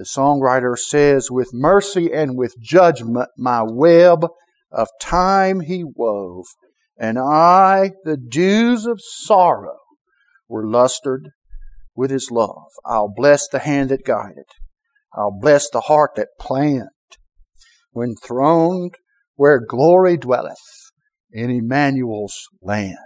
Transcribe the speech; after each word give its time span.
The 0.00 0.06
songwriter 0.06 0.78
says, 0.78 1.30
With 1.30 1.52
mercy 1.52 2.10
and 2.10 2.34
with 2.34 2.54
judgment 2.58 3.28
my 3.36 3.62
web 3.62 4.26
of 4.72 4.88
time 4.98 5.60
he 5.60 5.84
wove, 5.84 6.46
and 6.96 7.18
aye, 7.18 7.90
the 8.04 8.16
dews 8.16 8.86
of 8.86 8.98
sorrow, 9.02 9.76
were 10.48 10.66
lustered 10.66 11.32
with 11.94 12.10
his 12.10 12.30
love. 12.30 12.70
I'll 12.82 13.12
bless 13.14 13.46
the 13.46 13.58
hand 13.58 13.90
that 13.90 14.06
guided. 14.06 14.46
I'll 15.14 15.38
bless 15.38 15.68
the 15.68 15.82
heart 15.82 16.12
that 16.16 16.28
planned. 16.40 16.88
When 17.90 18.14
throned 18.24 18.94
where 19.34 19.60
glory 19.60 20.16
dwelleth 20.16 20.56
in 21.30 21.50
Emmanuel's 21.50 22.48
land. 22.62 22.96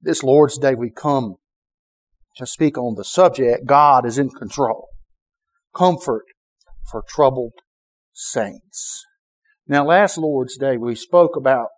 This 0.00 0.22
Lord's 0.22 0.58
Day 0.58 0.76
we 0.76 0.92
come 0.92 1.38
to 2.36 2.46
speak 2.46 2.78
on 2.78 2.94
the 2.94 3.04
subject, 3.04 3.66
God 3.66 4.06
is 4.06 4.16
in 4.16 4.30
control. 4.30 4.86
Comfort 5.78 6.24
for 6.90 7.04
troubled 7.08 7.52
saints. 8.12 9.04
Now 9.68 9.86
last 9.86 10.18
Lord's 10.18 10.56
Day 10.58 10.76
we 10.76 10.96
spoke 10.96 11.36
about 11.36 11.68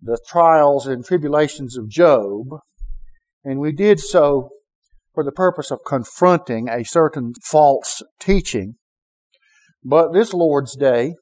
the 0.00 0.18
trials 0.26 0.88
and 0.88 1.04
tribulations 1.04 1.78
of 1.78 1.88
Job, 1.88 2.46
and 3.44 3.60
we 3.60 3.70
did 3.70 4.00
so 4.00 4.48
for 5.14 5.22
the 5.22 5.30
purpose 5.30 5.70
of 5.70 5.78
confronting 5.86 6.68
a 6.68 6.84
certain 6.84 7.34
false 7.44 8.02
teaching. 8.18 8.74
But 9.84 10.12
this 10.12 10.34
Lord's 10.34 10.76
Day, 10.76 11.14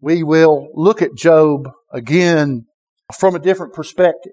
we 0.00 0.24
will 0.24 0.66
look 0.74 1.00
at 1.00 1.14
Job 1.14 1.70
again 1.92 2.66
from 3.16 3.36
a 3.36 3.40
different 3.40 3.72
perspective, 3.72 4.32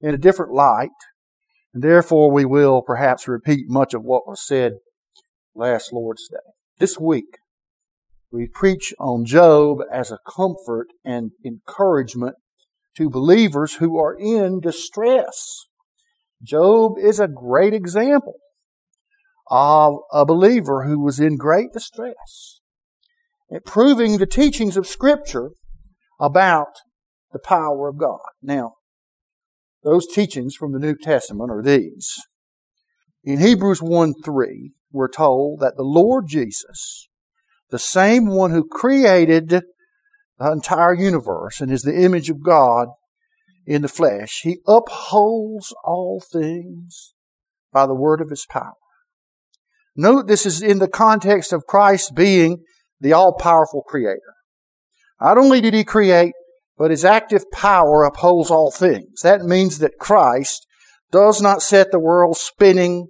in 0.00 0.14
a 0.14 0.18
different 0.18 0.54
light, 0.54 0.88
and 1.74 1.82
therefore 1.82 2.32
we 2.32 2.46
will 2.46 2.80
perhaps 2.80 3.28
repeat 3.28 3.66
much 3.68 3.92
of 3.92 4.02
what 4.02 4.26
was 4.26 4.42
said 4.46 4.72
last 5.54 5.92
Lord's 5.92 6.28
Day. 6.28 6.36
This 6.78 6.98
week, 6.98 7.38
we 8.32 8.46
preach 8.46 8.94
on 8.98 9.24
Job 9.24 9.78
as 9.92 10.10
a 10.10 10.18
comfort 10.26 10.88
and 11.04 11.32
encouragement 11.44 12.36
to 12.96 13.10
believers 13.10 13.74
who 13.74 13.98
are 13.98 14.16
in 14.18 14.60
distress. 14.60 15.66
Job 16.42 16.92
is 16.98 17.20
a 17.20 17.28
great 17.28 17.74
example 17.74 18.36
of 19.50 19.96
a 20.12 20.24
believer 20.24 20.84
who 20.84 21.00
was 21.00 21.18
in 21.18 21.36
great 21.36 21.72
distress, 21.72 22.60
proving 23.66 24.18
the 24.18 24.26
teachings 24.26 24.76
of 24.76 24.86
Scripture 24.86 25.50
about 26.20 26.76
the 27.32 27.40
power 27.40 27.88
of 27.88 27.98
God. 27.98 28.20
Now, 28.42 28.74
those 29.82 30.06
teachings 30.06 30.54
from 30.54 30.72
the 30.72 30.78
New 30.78 30.94
Testament 30.94 31.50
are 31.50 31.62
these. 31.62 32.14
In 33.24 33.40
Hebrews 33.40 33.82
1 33.82 34.14
3, 34.24 34.72
we're 34.92 35.08
told 35.08 35.60
that 35.60 35.76
the 35.76 35.82
Lord 35.82 36.26
Jesus, 36.28 37.08
the 37.70 37.78
same 37.78 38.26
one 38.26 38.50
who 38.50 38.66
created 38.66 39.50
the 40.38 40.52
entire 40.52 40.94
universe 40.94 41.60
and 41.60 41.70
is 41.70 41.82
the 41.82 42.02
image 42.02 42.30
of 42.30 42.42
God, 42.42 42.88
in 43.66 43.82
the 43.82 43.88
flesh. 43.88 44.40
He 44.42 44.58
upholds 44.66 45.72
all 45.84 46.20
things 46.32 47.14
by 47.72 47.86
the 47.86 47.94
word 47.94 48.20
of 48.20 48.30
his 48.30 48.46
power. 48.50 48.74
Note 49.96 50.26
this 50.26 50.44
is 50.44 50.62
in 50.62 50.80
the 50.80 50.88
context 50.88 51.52
of 51.52 51.66
Christ 51.66 52.14
being 52.14 52.64
the 53.00 53.12
all 53.12 53.36
powerful 53.38 53.82
creator. 53.86 54.34
Not 55.20 55.38
only 55.38 55.60
did 55.60 55.74
he 55.74 55.84
create, 55.84 56.32
but 56.76 56.90
his 56.90 57.04
active 57.04 57.44
power 57.52 58.02
upholds 58.02 58.50
all 58.50 58.72
things. 58.72 59.20
That 59.22 59.42
means 59.42 59.78
that 59.78 59.98
Christ 60.00 60.66
does 61.12 61.40
not 61.40 61.62
set 61.62 61.92
the 61.92 62.00
world 62.00 62.36
spinning 62.36 63.08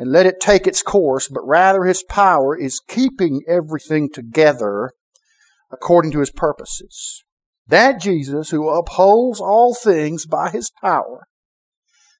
and 0.00 0.10
let 0.10 0.24
it 0.24 0.40
take 0.40 0.66
its 0.66 0.80
course, 0.82 1.28
but 1.28 1.46
rather 1.46 1.84
his 1.84 2.02
power 2.02 2.56
is 2.56 2.80
keeping 2.88 3.42
everything 3.46 4.08
together 4.10 4.92
according 5.70 6.10
to 6.10 6.20
his 6.20 6.30
purposes. 6.30 7.22
That 7.66 8.00
Jesus 8.00 8.48
who 8.48 8.70
upholds 8.70 9.42
all 9.42 9.74
things 9.74 10.24
by 10.24 10.48
his 10.48 10.70
power 10.80 11.26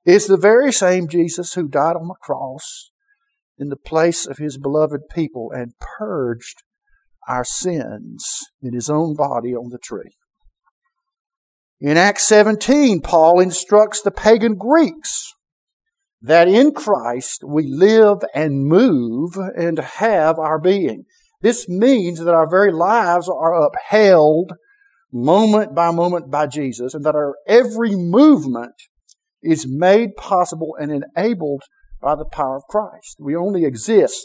is 0.04 0.26
the 0.26 0.36
very 0.36 0.70
same 0.74 1.08
Jesus 1.08 1.54
who 1.54 1.68
died 1.68 1.96
on 1.96 2.08
the 2.08 2.16
cross 2.20 2.91
in 3.56 3.70
the 3.70 3.76
place 3.76 4.26
of 4.26 4.36
his 4.36 4.58
beloved 4.58 5.08
people 5.10 5.50
and 5.50 5.72
purged 5.98 6.62
our 7.26 7.44
sins 7.44 8.42
in 8.62 8.74
his 8.74 8.91
own 8.91 9.16
body 9.16 9.54
on 9.54 9.70
the 9.70 9.78
tree. 9.78 10.12
In 11.80 11.97
Acts 11.97 12.26
17, 12.26 13.00
Paul 13.00 13.41
instructs 13.41 14.02
the 14.02 14.10
pagan 14.10 14.56
Greeks 14.56 15.32
that 16.22 16.48
in 16.48 16.72
Christ 16.72 17.42
we 17.47 17.66
live 17.66 18.19
and 18.34 18.66
move 18.66 19.36
and 19.56 19.78
have 19.78 20.38
our 20.38 20.58
being. 20.60 21.04
This 21.41 21.69
means 21.69 22.19
that 22.19 22.34
our 22.34 22.48
very 22.48 22.72
lives 22.72 23.28
are 23.28 23.66
upheld 23.66 24.53
moment 25.12 25.75
by 25.75 25.91
moment 25.91 26.30
by 26.30 26.47
Jesus, 26.47 26.94
and 26.94 27.04
that 27.04 27.14
our 27.14 27.34
every 27.47 27.97
movement 27.97 28.75
is 29.42 29.66
made 29.66 30.10
possible 30.16 30.76
and 30.78 30.92
enabled 30.92 31.62
by 32.00 32.14
the 32.14 32.26
power 32.26 32.56
of 32.56 32.62
Christ. 32.69 33.16
We 33.20 33.34
only 33.34 33.64
exist 33.64 34.25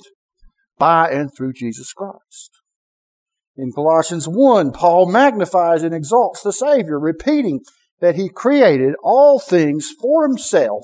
by 0.77 1.09
and 1.09 1.29
through 1.35 1.53
Jesus 1.53 1.93
Christ. 1.93 2.51
In 3.57 3.71
Colossians 3.71 4.27
1, 4.27 4.73
Paul 4.73 5.09
magnifies 5.09 5.81
and 5.83 5.95
exalts 5.95 6.41
the 6.41 6.51
Savior, 6.51 6.99
repeating 6.99 7.61
that 8.01 8.15
he 8.15 8.27
created 8.29 8.95
all 9.01 9.39
things 9.39 9.89
for 10.01 10.27
himself. 10.27 10.83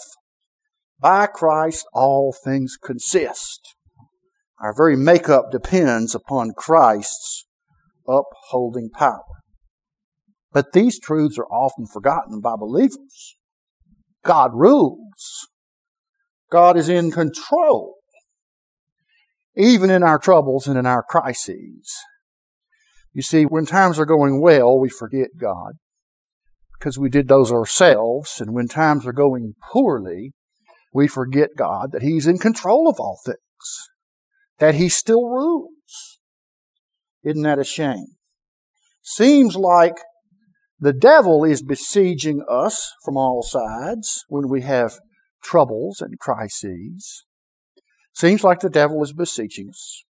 By 1.01 1.25
Christ, 1.25 1.87
all 1.93 2.31
things 2.31 2.77
consist. 2.81 3.75
Our 4.59 4.73
very 4.75 4.95
makeup 4.95 5.45
depends 5.51 6.13
upon 6.13 6.53
Christ's 6.55 7.47
upholding 8.07 8.91
power. 8.91 9.23
But 10.53 10.73
these 10.73 10.99
truths 10.99 11.39
are 11.39 11.47
often 11.47 11.87
forgotten 11.87 12.39
by 12.41 12.55
believers. 12.55 13.37
God 14.23 14.51
rules. 14.53 15.47
God 16.51 16.77
is 16.77 16.89
in 16.89 17.09
control. 17.09 17.95
Even 19.55 19.89
in 19.89 20.03
our 20.03 20.19
troubles 20.19 20.67
and 20.67 20.77
in 20.77 20.85
our 20.85 21.03
crises. 21.03 21.91
You 23.13 23.23
see, 23.23 23.43
when 23.43 23.65
times 23.65 23.97
are 23.97 24.05
going 24.05 24.39
well, 24.39 24.79
we 24.79 24.89
forget 24.89 25.29
God 25.39 25.73
because 26.77 26.99
we 26.99 27.09
did 27.09 27.27
those 27.27 27.51
ourselves. 27.51 28.39
And 28.39 28.53
when 28.53 28.67
times 28.67 29.07
are 29.07 29.13
going 29.13 29.55
poorly, 29.71 30.33
we 30.93 31.07
forget 31.07 31.49
God 31.57 31.91
that 31.91 32.01
He's 32.01 32.27
in 32.27 32.37
control 32.37 32.89
of 32.89 32.99
all 32.99 33.19
things, 33.25 33.89
that 34.59 34.75
He 34.75 34.89
still 34.89 35.27
rules. 35.27 36.19
Isn't 37.23 37.43
that 37.43 37.59
a 37.59 37.63
shame? 37.63 38.07
Seems 39.01 39.55
like 39.55 39.95
the 40.79 40.93
devil 40.93 41.43
is 41.43 41.61
besieging 41.61 42.43
us 42.49 42.91
from 43.05 43.15
all 43.15 43.43
sides 43.43 44.25
when 44.27 44.49
we 44.49 44.61
have 44.61 44.99
troubles 45.43 46.01
and 46.01 46.19
crises. 46.19 47.25
Seems 48.13 48.43
like 48.43 48.59
the 48.59 48.69
devil 48.69 49.01
is 49.03 49.13
besieging 49.13 49.69
us. 49.69 50.03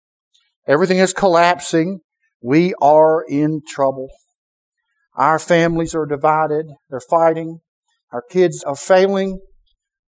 Everything 0.67 0.97
is 0.97 1.13
collapsing. 1.13 1.99
We 2.41 2.73
are 2.81 3.23
in 3.27 3.61
trouble. 3.67 4.09
Our 5.15 5.39
families 5.39 5.93
are 5.93 6.05
divided. 6.05 6.67
They're 6.89 7.01
fighting. 7.09 7.59
Our 8.11 8.23
kids 8.29 8.63
are 8.63 8.75
failing 8.75 9.39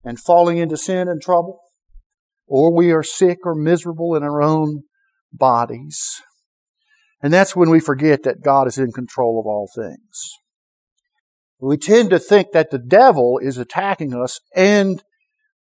and 0.04 0.20
falling 0.20 0.58
into 0.58 0.78
sin 0.78 1.08
and 1.08 1.22
trouble. 1.22 1.60
Or 2.48 2.76
we 2.76 2.92
are 2.92 3.04
sick 3.04 3.40
or 3.46 3.56
miserable 3.56 4.16
in 4.16 4.24
our 4.24 4.42
own 4.42 4.84
bodies. 5.32 6.22
And 7.22 7.32
that's 7.32 7.56
when 7.56 7.70
we 7.70 7.80
forget 7.80 8.24
that 8.24 8.44
God 8.44 8.68
is 8.68 8.78
in 8.78 8.92
control 8.92 9.40
of 9.40 9.46
all 9.46 9.70
things 9.74 10.34
we 11.64 11.78
tend 11.78 12.10
to 12.10 12.20
think 12.20 12.52
that 12.52 12.72
the 12.72 12.80
devil 12.80 13.40
is 13.42 13.58
attacking 13.58 14.14
us 14.14 14.40
and 14.56 15.02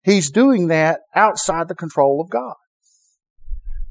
he's 0.01 0.31
doing 0.31 0.67
that 0.67 1.01
outside 1.13 1.67
the 1.67 1.75
control 1.75 2.21
of 2.21 2.29
God. 2.29 2.55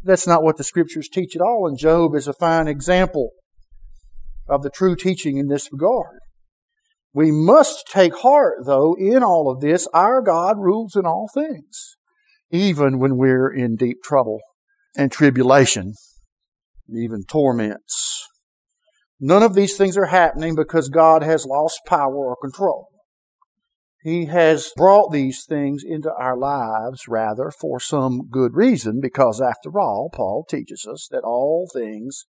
That's 0.02 0.26
not 0.26 0.42
what 0.42 0.56
the 0.56 0.64
scriptures 0.64 1.08
teach 1.08 1.36
at 1.36 1.42
all, 1.42 1.66
and 1.66 1.78
Job 1.78 2.14
is 2.14 2.26
a 2.26 2.32
fine 2.32 2.66
example 2.66 3.30
of 4.48 4.62
the 4.62 4.70
true 4.70 4.96
teaching 4.96 5.36
in 5.36 5.48
this 5.48 5.70
regard. 5.70 6.20
We 7.12 7.30
must 7.30 7.86
take 7.88 8.16
heart, 8.18 8.58
though, 8.66 8.94
in 8.98 9.22
all 9.22 9.50
of 9.50 9.60
this. 9.60 9.88
Our 9.94 10.20
God 10.22 10.56
rules 10.58 10.94
in 10.94 11.06
all 11.06 11.28
things, 11.32 11.96
even 12.50 12.98
when 12.98 13.16
we're 13.16 13.52
in 13.52 13.76
deep 13.76 14.02
trouble 14.02 14.40
and 14.96 15.10
tribulation, 15.10 15.94
and 16.88 16.98
even 16.98 17.24
torments. 17.24 18.26
None 19.20 19.42
of 19.42 19.54
these 19.54 19.76
things 19.76 19.96
are 19.96 20.06
happening 20.06 20.54
because 20.54 20.88
God 20.88 21.22
has 21.22 21.44
lost 21.44 21.80
power 21.86 22.14
or 22.14 22.36
control. 22.36 22.88
He 24.02 24.26
has 24.26 24.70
brought 24.76 25.10
these 25.10 25.44
things 25.44 25.82
into 25.84 26.12
our 26.12 26.36
lives 26.36 27.08
rather 27.08 27.50
for 27.50 27.80
some 27.80 28.28
good 28.30 28.54
reason 28.54 29.00
because 29.00 29.40
after 29.40 29.80
all, 29.80 30.08
Paul 30.12 30.46
teaches 30.48 30.86
us 30.88 31.08
that 31.10 31.24
all 31.24 31.68
things 31.72 32.26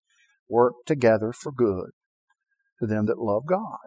work 0.48 0.74
together 0.84 1.32
for 1.32 1.52
good 1.52 1.90
to 2.80 2.86
them 2.86 3.06
that 3.06 3.20
love 3.20 3.44
God. 3.46 3.86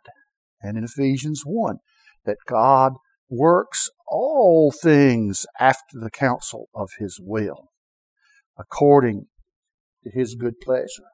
And 0.64 0.78
in 0.78 0.84
Ephesians 0.86 1.44
1, 1.46 1.78
that 2.26 2.38
God 2.48 2.94
works 3.30 3.90
all 4.08 4.72
things 4.72 5.46
after 5.60 6.00
the 6.00 6.10
counsel 6.10 6.70
of 6.74 6.90
his 7.00 7.20
will. 7.22 7.70
according 8.58 9.26
to 10.04 10.12
his 10.12 10.36
good 10.36 10.60
pleasure. 10.62 11.10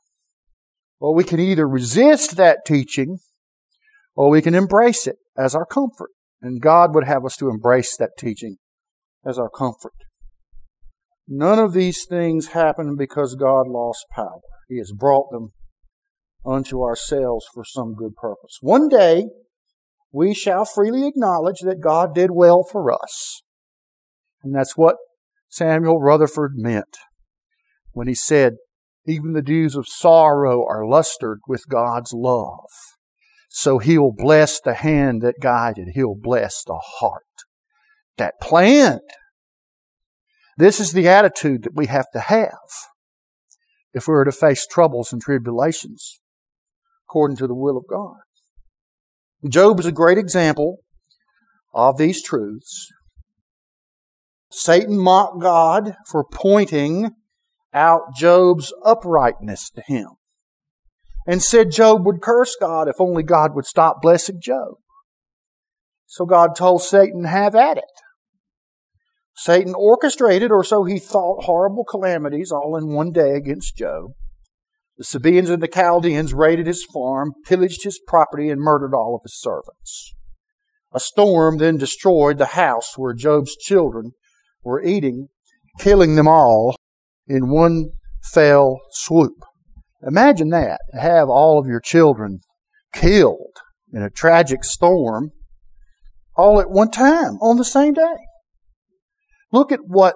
Well, 0.99 1.13
we 1.13 1.23
can 1.23 1.39
either 1.39 1.67
resist 1.67 2.35
that 2.37 2.59
teaching 2.65 3.19
or 4.15 4.29
we 4.29 4.41
can 4.41 4.55
embrace 4.55 5.07
it 5.07 5.17
as 5.37 5.55
our 5.55 5.65
comfort. 5.65 6.09
And 6.41 6.61
God 6.61 6.93
would 6.93 7.05
have 7.05 7.25
us 7.25 7.35
to 7.37 7.49
embrace 7.49 7.95
that 7.97 8.11
teaching 8.17 8.57
as 9.25 9.37
our 9.37 9.49
comfort. 9.49 9.93
None 11.27 11.59
of 11.59 11.73
these 11.73 12.05
things 12.05 12.47
happen 12.47 12.95
because 12.97 13.35
God 13.35 13.67
lost 13.67 14.05
power. 14.11 14.41
He 14.67 14.77
has 14.77 14.91
brought 14.91 15.31
them 15.31 15.49
unto 16.49 16.81
ourselves 16.83 17.45
for 17.53 17.63
some 17.63 17.93
good 17.93 18.15
purpose. 18.15 18.57
One 18.61 18.89
day, 18.89 19.27
we 20.11 20.33
shall 20.33 20.65
freely 20.65 21.07
acknowledge 21.07 21.59
that 21.61 21.81
God 21.81 22.15
did 22.15 22.31
well 22.31 22.63
for 22.63 22.91
us. 22.91 23.41
And 24.43 24.55
that's 24.55 24.75
what 24.75 24.95
Samuel 25.49 25.99
Rutherford 25.99 26.53
meant 26.55 26.97
when 27.91 28.07
he 28.07 28.15
said, 28.15 28.53
even 29.05 29.33
the 29.33 29.41
dews 29.41 29.75
of 29.75 29.87
sorrow 29.87 30.65
are 30.67 30.87
lustered 30.87 31.39
with 31.47 31.67
God's 31.69 32.13
love. 32.13 32.69
So 33.49 33.79
he'll 33.79 34.13
bless 34.15 34.59
the 34.59 34.75
hand 34.75 35.21
that 35.21 35.39
guided. 35.41 35.89
He'll 35.93 36.15
bless 36.15 36.63
the 36.63 36.79
heart 36.99 37.23
that 38.17 38.39
planned. 38.41 39.01
This 40.57 40.79
is 40.79 40.93
the 40.93 41.07
attitude 41.07 41.63
that 41.63 41.75
we 41.75 41.87
have 41.87 42.07
to 42.13 42.19
have 42.19 42.57
if 43.93 44.07
we 44.07 44.13
are 44.13 44.25
to 44.25 44.31
face 44.31 44.67
troubles 44.67 45.11
and 45.11 45.21
tribulations 45.21 46.19
according 47.09 47.37
to 47.37 47.47
the 47.47 47.55
will 47.55 47.75
of 47.75 47.85
God. 47.89 48.17
Job 49.49 49.79
is 49.79 49.85
a 49.87 49.91
great 49.91 50.19
example 50.19 50.77
of 51.73 51.97
these 51.97 52.21
truths. 52.21 52.87
Satan 54.51 54.99
mocked 54.99 55.41
God 55.41 55.95
for 56.07 56.23
pointing 56.23 57.11
out 57.73 58.15
Job's 58.15 58.73
uprightness 58.85 59.71
to 59.71 59.81
him 59.81 60.09
and 61.25 61.41
said 61.41 61.71
Job 61.71 62.05
would 62.05 62.21
curse 62.21 62.55
God 62.59 62.87
if 62.87 62.95
only 62.99 63.23
God 63.23 63.55
would 63.55 63.65
stop 63.65 64.01
blessing 64.01 64.39
Job. 64.41 64.75
So 66.05 66.25
God 66.25 66.55
told 66.55 66.83
Satan, 66.83 67.23
have 67.23 67.55
at 67.55 67.77
it. 67.77 67.83
Satan 69.35 69.73
orchestrated, 69.75 70.51
or 70.51 70.63
so 70.63 70.83
he 70.83 70.99
thought, 70.99 71.45
horrible 71.45 71.85
calamities 71.85 72.51
all 72.51 72.75
in 72.75 72.93
one 72.93 73.11
day 73.11 73.31
against 73.35 73.77
Job. 73.77 74.11
The 74.99 75.05
Sabaeans 75.05 75.49
and 75.49 75.63
the 75.63 75.69
Chaldeans 75.69 76.33
raided 76.33 76.67
his 76.67 76.83
farm, 76.83 77.31
pillaged 77.45 77.85
his 77.85 78.01
property, 78.05 78.49
and 78.49 78.59
murdered 78.59 78.93
all 78.93 79.15
of 79.15 79.21
his 79.23 79.39
servants. 79.39 80.13
A 80.93 80.99
storm 80.99 81.57
then 81.57 81.77
destroyed 81.77 82.37
the 82.37 82.47
house 82.47 82.97
where 82.97 83.13
Job's 83.13 83.55
children 83.55 84.11
were 84.61 84.83
eating, 84.83 85.29
killing 85.79 86.15
them 86.15 86.27
all 86.27 86.75
in 87.27 87.49
one 87.49 87.91
fell 88.21 88.81
swoop. 88.91 89.35
Imagine 90.05 90.49
that, 90.49 90.81
to 90.91 90.99
have 90.99 91.29
all 91.29 91.57
of 91.57 91.65
your 91.65 91.79
children 91.79 92.39
killed 92.93 93.55
in 93.93 94.03
a 94.03 94.09
tragic 94.09 94.65
storm 94.65 95.31
all 96.35 96.59
at 96.59 96.69
one 96.69 96.91
time 96.91 97.37
on 97.41 97.55
the 97.55 97.63
same 97.63 97.93
day. 97.93 98.17
Look 99.53 99.71
at 99.71 99.79
what 99.85 100.15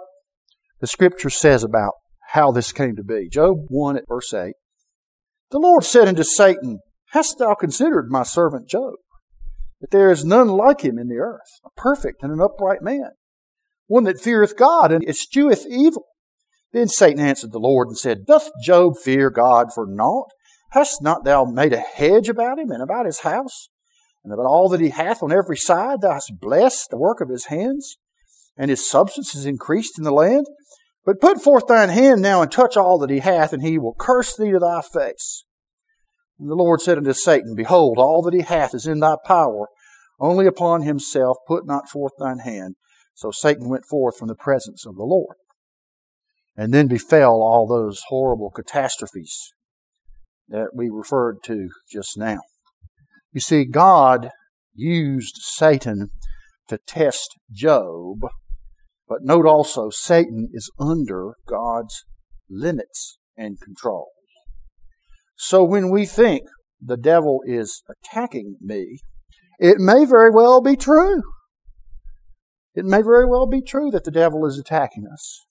the 0.82 0.88
scripture 0.88 1.30
says 1.30 1.64
about 1.64 1.94
how 2.32 2.52
this 2.52 2.74
came 2.74 2.98
to 2.98 3.04
be. 3.04 3.30
Job 3.30 3.60
1 3.70 3.96
at 3.96 4.04
verse 4.10 4.34
8. 4.34 4.56
The 5.54 5.60
Lord 5.60 5.84
said 5.84 6.08
unto 6.08 6.24
Satan, 6.24 6.80
Hast 7.12 7.38
thou 7.38 7.54
considered 7.54 8.10
my 8.10 8.24
servant 8.24 8.68
Job? 8.68 8.96
That 9.82 9.92
there 9.92 10.10
is 10.10 10.26
none 10.26 10.48
like 10.48 10.82
him 10.82 10.98
in 10.98 11.10
the 11.10 11.20
earth, 11.20 11.62
a 11.64 11.70
perfect 11.80 12.24
and 12.24 12.34
an 12.34 12.42
upright 12.42 12.82
man, 12.82 13.12
one 13.86 14.06
that 14.06 14.20
feareth 14.20 14.58
God 14.58 14.92
and 14.92 15.08
escheweth 15.08 15.68
evil. 15.70 16.06
Then 16.72 16.88
Satan 16.88 17.20
answered 17.20 17.52
the 17.52 17.60
Lord 17.60 17.88
and 17.88 17.96
said, 17.96 18.26
Doth 18.26 18.50
Job 18.64 18.98
fear 18.98 19.30
God 19.30 19.72
for 19.72 19.86
naught? 19.86 20.32
Hast 20.72 21.04
not 21.04 21.24
thou 21.24 21.46
made 21.46 21.72
a 21.72 21.78
hedge 21.78 22.30
about 22.30 22.58
him 22.58 22.72
and 22.72 22.82
about 22.82 23.06
his 23.06 23.20
house? 23.20 23.70
And 24.24 24.34
about 24.34 24.48
all 24.48 24.70
that 24.70 24.82
he 24.82 24.90
hath 24.90 25.22
on 25.22 25.32
every 25.32 25.58
side 25.58 26.02
thou 26.02 26.14
hast 26.14 26.40
blessed 26.42 26.90
the 26.90 26.98
work 26.98 27.22
of 27.22 27.30
his 27.30 27.46
hands, 27.46 27.98
and 28.58 28.72
his 28.72 28.90
substance 28.90 29.36
is 29.36 29.46
increased 29.46 30.00
in 30.00 30.04
the 30.04 30.12
land? 30.12 30.48
But 31.06 31.20
put 31.20 31.42
forth 31.42 31.68
thine 31.68 31.90
hand 31.90 32.22
now 32.22 32.42
and 32.42 32.52
touch 32.52 32.78
all 32.78 32.98
that 33.00 33.10
he 33.10 33.20
hath, 33.20 33.52
and 33.52 33.62
he 33.62 33.78
will 33.78 33.96
curse 33.98 34.36
thee 34.36 34.52
to 34.52 34.60
thy 34.60 34.82
face. 34.82 35.44
And 36.40 36.50
the 36.50 36.56
Lord 36.56 36.82
said 36.82 36.98
unto 36.98 37.14
Satan, 37.14 37.56
Behold, 37.56 37.98
all 37.98 38.22
that 38.24 38.34
he 38.34 38.42
hath 38.42 38.74
is 38.74 38.88
in 38.88 39.00
thy 39.00 39.16
power. 39.26 39.68
Only 40.20 40.46
upon 40.46 40.84
himself 40.84 41.38
put 41.48 41.66
not 41.66 41.90
forth 41.90 42.14
thine 42.18 42.40
hand. 42.40 42.76
So 43.14 43.32
Satan 43.32 43.70
went 43.70 43.86
forth 43.86 44.18
from 44.18 44.28
the 44.28 44.36
presence 44.36 44.86
of 44.86 44.96
the 44.96 45.04
Lord. 45.04 45.36
And 46.56 46.74
then 46.74 46.88
befell 46.88 47.42
all 47.42 47.68
those 47.68 48.02
horrible 48.08 48.50
catastrophes 48.52 49.54
that 50.48 50.70
we 50.74 50.90
referred 50.90 51.38
to 51.46 51.70
just 51.92 52.18
now. 52.18 52.40
You 53.32 53.42
see, 53.42 53.66
God 53.66 54.30
used 54.74 55.38
Satan 55.42 56.10
to 56.70 56.78
test 56.78 57.36
Job, 57.52 58.20
but 59.08 59.20
note 59.22 59.46
also 59.46 59.90
Satan 59.90 60.50
is 60.54 60.72
under 60.80 61.34
God's 61.48 62.06
limits 62.50 63.18
and 63.38 63.60
control. 63.60 64.10
So 65.36 65.64
when 65.64 65.90
we 65.90 66.06
think 66.06 66.44
the 66.82 66.98
devil 66.98 67.42
is 67.46 67.84
attacking 67.90 68.58
me, 68.62 69.00
it 69.60 69.78
may 69.80 70.06
very 70.06 70.32
well 70.32 70.62
be 70.62 70.76
true. 70.76 71.22
It 72.76 72.86
may 72.86 73.02
very 73.02 73.26
well 73.28 73.46
be 73.46 73.62
true 73.62 73.92
that 73.92 74.04
the 74.04 74.12
devil 74.12 74.46
is 74.46 74.58
attacking 74.58 75.06
us 75.12 75.46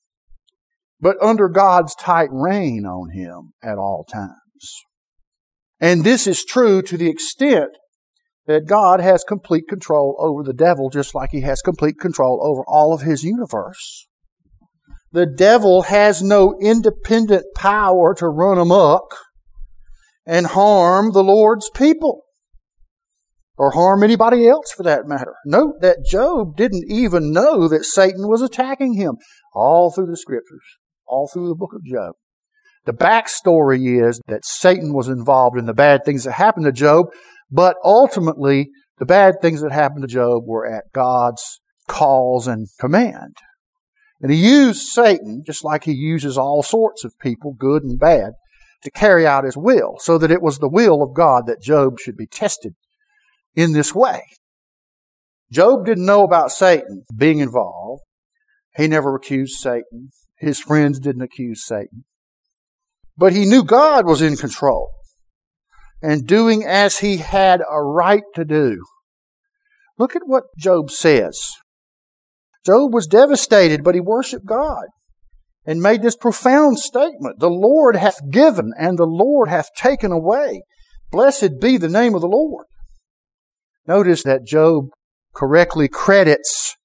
but 1.02 1.20
under 1.20 1.48
God's 1.48 1.96
tight 1.96 2.28
rein 2.30 2.86
on 2.86 3.10
him 3.10 3.52
at 3.62 3.76
all 3.76 4.06
times. 4.10 4.84
And 5.80 6.04
this 6.04 6.28
is 6.28 6.44
true 6.44 6.80
to 6.82 6.96
the 6.96 7.10
extent 7.10 7.70
that 8.46 8.66
God 8.66 9.00
has 9.00 9.24
complete 9.24 9.68
control 9.68 10.16
over 10.18 10.42
the 10.42 10.52
devil 10.52 10.90
just 10.90 11.14
like 11.14 11.30
he 11.32 11.42
has 11.42 11.62
complete 11.62 11.98
control 11.98 12.40
over 12.42 12.62
all 12.66 12.92
of 12.92 13.02
his 13.02 13.22
universe. 13.22 14.08
The 15.12 15.26
devil 15.26 15.82
has 15.82 16.22
no 16.22 16.54
independent 16.60 17.44
power 17.54 18.14
to 18.14 18.28
run 18.28 18.58
amok 18.58 19.14
and 20.26 20.46
harm 20.46 21.12
the 21.12 21.22
Lord's 21.22 21.70
people 21.70 22.22
or 23.58 23.72
harm 23.72 24.02
anybody 24.02 24.48
else 24.48 24.72
for 24.72 24.82
that 24.84 25.06
matter. 25.06 25.34
Note 25.44 25.80
that 25.80 26.04
Job 26.04 26.56
didn't 26.56 26.90
even 26.90 27.32
know 27.32 27.68
that 27.68 27.84
Satan 27.84 28.26
was 28.28 28.40
attacking 28.40 28.94
him 28.94 29.16
all 29.54 29.92
through 29.92 30.06
the 30.06 30.16
scriptures 30.16 30.64
all 31.12 31.28
through 31.28 31.48
the 31.48 31.54
book 31.54 31.74
of 31.74 31.84
Job. 31.84 32.14
The 32.84 32.92
backstory 32.92 34.02
is 34.04 34.20
that 34.26 34.44
Satan 34.44 34.92
was 34.92 35.08
involved 35.08 35.58
in 35.58 35.66
the 35.66 35.74
bad 35.74 36.04
things 36.04 36.24
that 36.24 36.32
happened 36.32 36.64
to 36.64 36.72
Job, 36.72 37.06
but 37.52 37.76
ultimately 37.84 38.70
the 38.98 39.04
bad 39.04 39.36
things 39.40 39.60
that 39.60 39.70
happened 39.70 40.02
to 40.02 40.08
Job 40.08 40.44
were 40.46 40.66
at 40.66 40.90
God's 40.92 41.60
calls 41.86 42.48
and 42.48 42.66
command. 42.80 43.36
And 44.20 44.32
he 44.32 44.38
used 44.38 44.82
Satan, 44.82 45.42
just 45.44 45.62
like 45.62 45.84
he 45.84 45.92
uses 45.92 46.38
all 46.38 46.62
sorts 46.62 47.04
of 47.04 47.18
people, 47.20 47.52
good 47.52 47.82
and 47.82 47.98
bad, 47.98 48.32
to 48.82 48.90
carry 48.90 49.26
out 49.26 49.44
his 49.44 49.56
will, 49.56 49.96
so 49.98 50.16
that 50.18 50.30
it 50.30 50.40
was 50.40 50.58
the 50.58 50.68
will 50.68 51.02
of 51.02 51.14
God 51.14 51.46
that 51.46 51.60
Job 51.60 51.98
should 52.00 52.16
be 52.16 52.26
tested 52.26 52.74
in 53.54 53.72
this 53.72 53.94
way. 53.94 54.22
Job 55.50 55.84
didn't 55.84 56.06
know 56.06 56.22
about 56.24 56.50
Satan 56.50 57.02
being 57.14 57.40
involved. 57.40 58.02
He 58.76 58.88
never 58.88 59.14
accused 59.14 59.60
Satan. 59.60 60.10
His 60.38 60.58
friends 60.58 60.98
didn't 60.98 61.22
accuse 61.22 61.66
Satan. 61.66 62.04
But 63.16 63.34
he 63.34 63.44
knew 63.44 63.62
God 63.62 64.06
was 64.06 64.22
in 64.22 64.36
control 64.36 64.90
and 66.02 66.26
doing 66.26 66.64
as 66.64 66.98
he 66.98 67.18
had 67.18 67.60
a 67.60 67.82
right 67.82 68.24
to 68.34 68.44
do. 68.44 68.82
Look 69.98 70.16
at 70.16 70.22
what 70.26 70.44
Job 70.58 70.90
says. 70.90 71.38
Job 72.66 72.92
was 72.92 73.06
devastated, 73.06 73.84
but 73.84 73.94
he 73.94 74.00
worshiped 74.00 74.46
God 74.46 74.86
and 75.64 75.80
made 75.80 76.02
this 76.02 76.16
profound 76.16 76.78
statement 76.78 77.38
The 77.38 77.50
Lord 77.50 77.96
hath 77.96 78.18
given, 78.30 78.72
and 78.78 78.98
the 78.98 79.06
Lord 79.06 79.48
hath 79.48 79.68
taken 79.76 80.12
away. 80.12 80.62
Blessed 81.10 81.60
be 81.60 81.76
the 81.76 81.88
name 81.88 82.14
of 82.14 82.20
the 82.20 82.28
Lord. 82.28 82.66
Notice 83.86 84.22
that 84.22 84.46
Job 84.46 84.86
correctly 85.34 85.88
credits 85.88 86.76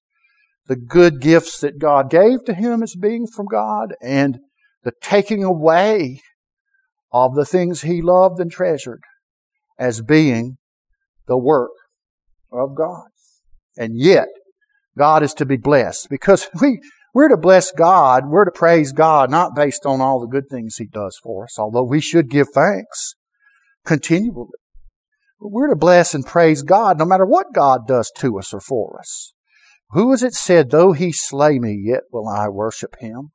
the 0.67 0.75
good 0.75 1.21
gifts 1.21 1.59
that 1.61 1.79
God 1.79 2.09
gave 2.09 2.43
to 2.45 2.53
him 2.53 2.83
as 2.83 2.95
being 2.95 3.25
from 3.25 3.45
God 3.45 3.93
and 4.01 4.39
the 4.83 4.91
taking 5.01 5.43
away 5.43 6.21
of 7.11 7.35
the 7.35 7.45
things 7.45 7.81
he 7.81 8.01
loved 8.01 8.39
and 8.39 8.51
treasured 8.51 9.01
as 9.79 10.01
being 10.01 10.57
the 11.27 11.37
work 11.37 11.71
of 12.51 12.75
God. 12.75 13.07
And 13.77 13.97
yet, 13.97 14.27
God 14.97 15.23
is 15.23 15.33
to 15.35 15.45
be 15.45 15.57
blessed 15.57 16.07
because 16.09 16.47
we, 16.61 16.79
we're 17.13 17.29
to 17.29 17.37
bless 17.37 17.71
God, 17.71 18.23
we're 18.27 18.45
to 18.45 18.51
praise 18.51 18.91
God, 18.91 19.29
not 19.29 19.55
based 19.55 19.85
on 19.85 20.01
all 20.01 20.19
the 20.19 20.27
good 20.27 20.49
things 20.49 20.77
He 20.77 20.85
does 20.85 21.17
for 21.21 21.45
us, 21.45 21.59
although 21.59 21.83
we 21.83 22.01
should 22.01 22.29
give 22.29 22.47
thanks 22.53 23.15
continually. 23.85 24.49
But 25.39 25.51
we're 25.51 25.69
to 25.69 25.75
bless 25.75 26.13
and 26.13 26.25
praise 26.25 26.63
God 26.63 26.97
no 26.97 27.05
matter 27.05 27.25
what 27.25 27.53
God 27.53 27.87
does 27.87 28.11
to 28.17 28.39
us 28.39 28.53
or 28.53 28.59
for 28.59 28.99
us. 28.99 29.33
Who 29.91 30.11
is 30.11 30.23
it 30.23 30.33
said, 30.33 30.71
Though 30.71 30.93
he 30.93 31.11
slay 31.11 31.59
me, 31.59 31.79
yet 31.81 32.01
will 32.11 32.27
I 32.27 32.49
worship 32.49 32.95
him? 32.99 33.31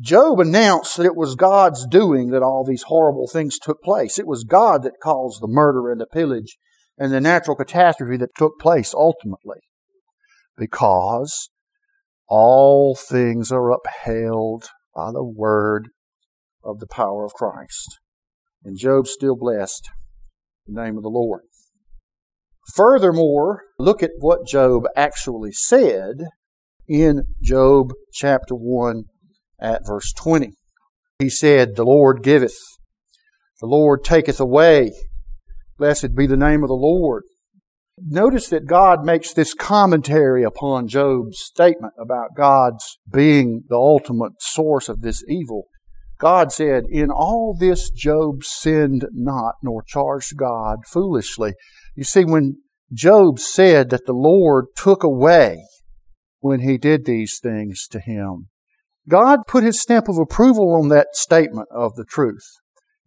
Job 0.00 0.40
announced 0.40 0.96
that 0.96 1.06
it 1.06 1.16
was 1.16 1.34
God's 1.34 1.86
doing 1.86 2.30
that 2.30 2.42
all 2.42 2.64
these 2.64 2.84
horrible 2.84 3.26
things 3.26 3.58
took 3.58 3.82
place. 3.82 4.18
It 4.18 4.26
was 4.26 4.44
God 4.44 4.82
that 4.82 5.00
caused 5.02 5.40
the 5.40 5.48
murder 5.48 5.90
and 5.90 6.00
the 6.00 6.06
pillage 6.06 6.58
and 6.98 7.12
the 7.12 7.20
natural 7.20 7.56
catastrophe 7.56 8.16
that 8.18 8.34
took 8.36 8.58
place 8.58 8.92
ultimately. 8.94 9.60
Because 10.56 11.50
all 12.28 12.94
things 12.94 13.50
are 13.50 13.70
upheld 13.70 14.66
by 14.94 15.12
the 15.12 15.24
word 15.24 15.88
of 16.62 16.78
the 16.78 16.86
power 16.86 17.24
of 17.24 17.32
Christ. 17.32 17.98
And 18.64 18.78
Job 18.78 19.06
still 19.06 19.36
blessed 19.36 19.88
the 20.66 20.82
name 20.82 20.96
of 20.96 21.02
the 21.02 21.08
Lord. 21.08 21.42
Furthermore, 22.74 23.62
look 23.78 24.02
at 24.02 24.10
what 24.18 24.46
Job 24.46 24.84
actually 24.96 25.52
said 25.52 26.24
in 26.88 27.22
Job 27.40 27.92
chapter 28.12 28.54
1 28.54 29.04
at 29.60 29.86
verse 29.86 30.12
20. 30.12 30.52
He 31.18 31.30
said, 31.30 31.76
The 31.76 31.84
Lord 31.84 32.22
giveth, 32.22 32.56
the 33.60 33.66
Lord 33.66 34.04
taketh 34.04 34.40
away. 34.40 34.92
Blessed 35.78 36.14
be 36.14 36.26
the 36.26 36.36
name 36.36 36.62
of 36.62 36.68
the 36.68 36.74
Lord. 36.74 37.24
Notice 37.98 38.48
that 38.48 38.66
God 38.66 39.04
makes 39.04 39.32
this 39.32 39.54
commentary 39.54 40.42
upon 40.44 40.88
Job's 40.88 41.38
statement 41.38 41.94
about 41.98 42.36
God's 42.36 42.98
being 43.10 43.62
the 43.68 43.76
ultimate 43.76 44.34
source 44.40 44.90
of 44.90 45.00
this 45.00 45.24
evil. 45.26 45.64
God 46.18 46.52
said, 46.52 46.84
In 46.90 47.10
all 47.10 47.56
this 47.58 47.90
Job 47.90 48.44
sinned 48.44 49.06
not, 49.12 49.54
nor 49.62 49.82
charged 49.82 50.36
God 50.36 50.80
foolishly. 50.86 51.54
You 51.94 52.04
see, 52.04 52.24
when 52.24 52.58
Job 52.92 53.38
said 53.38 53.90
that 53.90 54.06
the 54.06 54.12
Lord 54.12 54.66
took 54.76 55.02
away 55.02 55.64
when 56.40 56.60
he 56.60 56.76
did 56.78 57.04
these 57.04 57.38
things 57.42 57.86
to 57.88 57.98
him, 57.98 58.48
God 59.08 59.40
put 59.46 59.64
his 59.64 59.80
stamp 59.80 60.08
of 60.08 60.18
approval 60.18 60.74
on 60.74 60.88
that 60.88 61.08
statement 61.12 61.68
of 61.70 61.94
the 61.94 62.04
truth. 62.04 62.44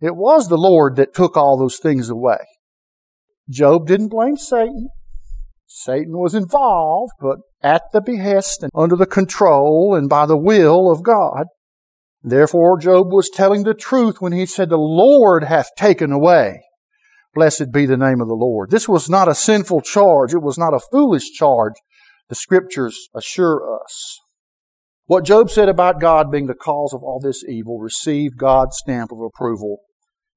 It 0.02 0.16
was 0.16 0.48
the 0.48 0.58
Lord 0.58 0.96
that 0.96 1.14
took 1.14 1.36
all 1.36 1.58
those 1.58 1.78
things 1.78 2.10
away. 2.10 2.38
Job 3.50 3.88
didn't 3.88 4.10
blame 4.10 4.38
Satan. 4.38 4.90
Satan 5.66 6.18
was 6.18 6.34
involved, 6.34 7.12
but 7.20 7.38
at 7.62 7.84
the 7.92 8.02
behest 8.02 8.64
and 8.64 8.72
under 8.74 8.96
the 8.96 9.06
control 9.06 9.94
and 9.96 10.08
by 10.08 10.26
the 10.26 10.38
will 10.38 10.90
of 10.90 11.04
God. 11.04 11.46
Therefore, 12.22 12.80
Job 12.80 13.12
was 13.12 13.30
telling 13.30 13.64
the 13.64 13.74
truth 13.74 14.18
when 14.20 14.34
he 14.34 14.46
said, 14.46 14.70
The 14.70 14.78
Lord 14.78 15.44
hath 15.44 15.70
taken 15.78 16.12
away. 16.12 16.62
Blessed 17.34 17.72
be 17.72 17.86
the 17.86 17.98
name 17.98 18.22
of 18.22 18.28
the 18.28 18.34
Lord. 18.34 18.72
This 18.72 18.90
was 18.90 19.10
not 19.10 19.28
a 19.28 19.36
sinful 19.36 19.82
charge. 19.82 20.34
It 20.34 20.42
was 20.42 20.58
not 20.58 20.74
a 20.74 20.82
foolish 20.92 21.32
charge. 21.32 21.74
The 22.30 22.36
scriptures 22.36 23.10
assure 23.16 23.80
us. 23.84 24.20
What 25.10 25.26
Job 25.26 25.50
said 25.50 25.70
about 25.70 26.00
God 26.00 26.30
being 26.30 26.46
the 26.46 26.54
cause 26.54 26.94
of 26.94 27.02
all 27.02 27.20
this 27.20 27.44
evil 27.44 27.80
received 27.80 28.38
God's 28.38 28.78
stamp 28.78 29.12
of 29.12 29.18
approval. 29.20 29.80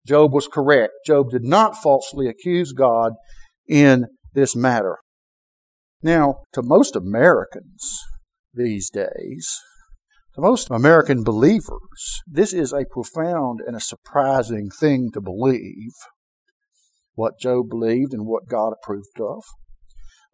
Job 0.07 0.33
was 0.33 0.49
correct. 0.49 0.95
Job 1.05 1.29
did 1.31 1.45
not 1.45 1.77
falsely 1.77 2.27
accuse 2.27 2.73
God 2.73 3.13
in 3.69 4.07
this 4.33 4.57
matter. 4.57 4.97
Now, 6.03 6.37
to 6.55 6.63
most 6.63 6.97
Americans 6.97 8.01
these 8.55 8.89
days, 8.89 9.61
to 10.37 10.41
most 10.41 10.69
American 10.71 11.23
believers, 11.23 12.23
this 12.27 12.55
is 12.55 12.73
a 12.73 12.87
profound 12.91 13.61
and 13.67 13.77
a 13.77 13.81
surprising 13.81 14.71
thing 14.71 15.11
to 15.13 15.21
believe 15.21 15.93
what 17.13 17.39
Job 17.39 17.69
believed 17.69 18.15
and 18.15 18.25
what 18.25 18.49
God 18.49 18.73
approved 18.73 19.21
of. 19.21 19.43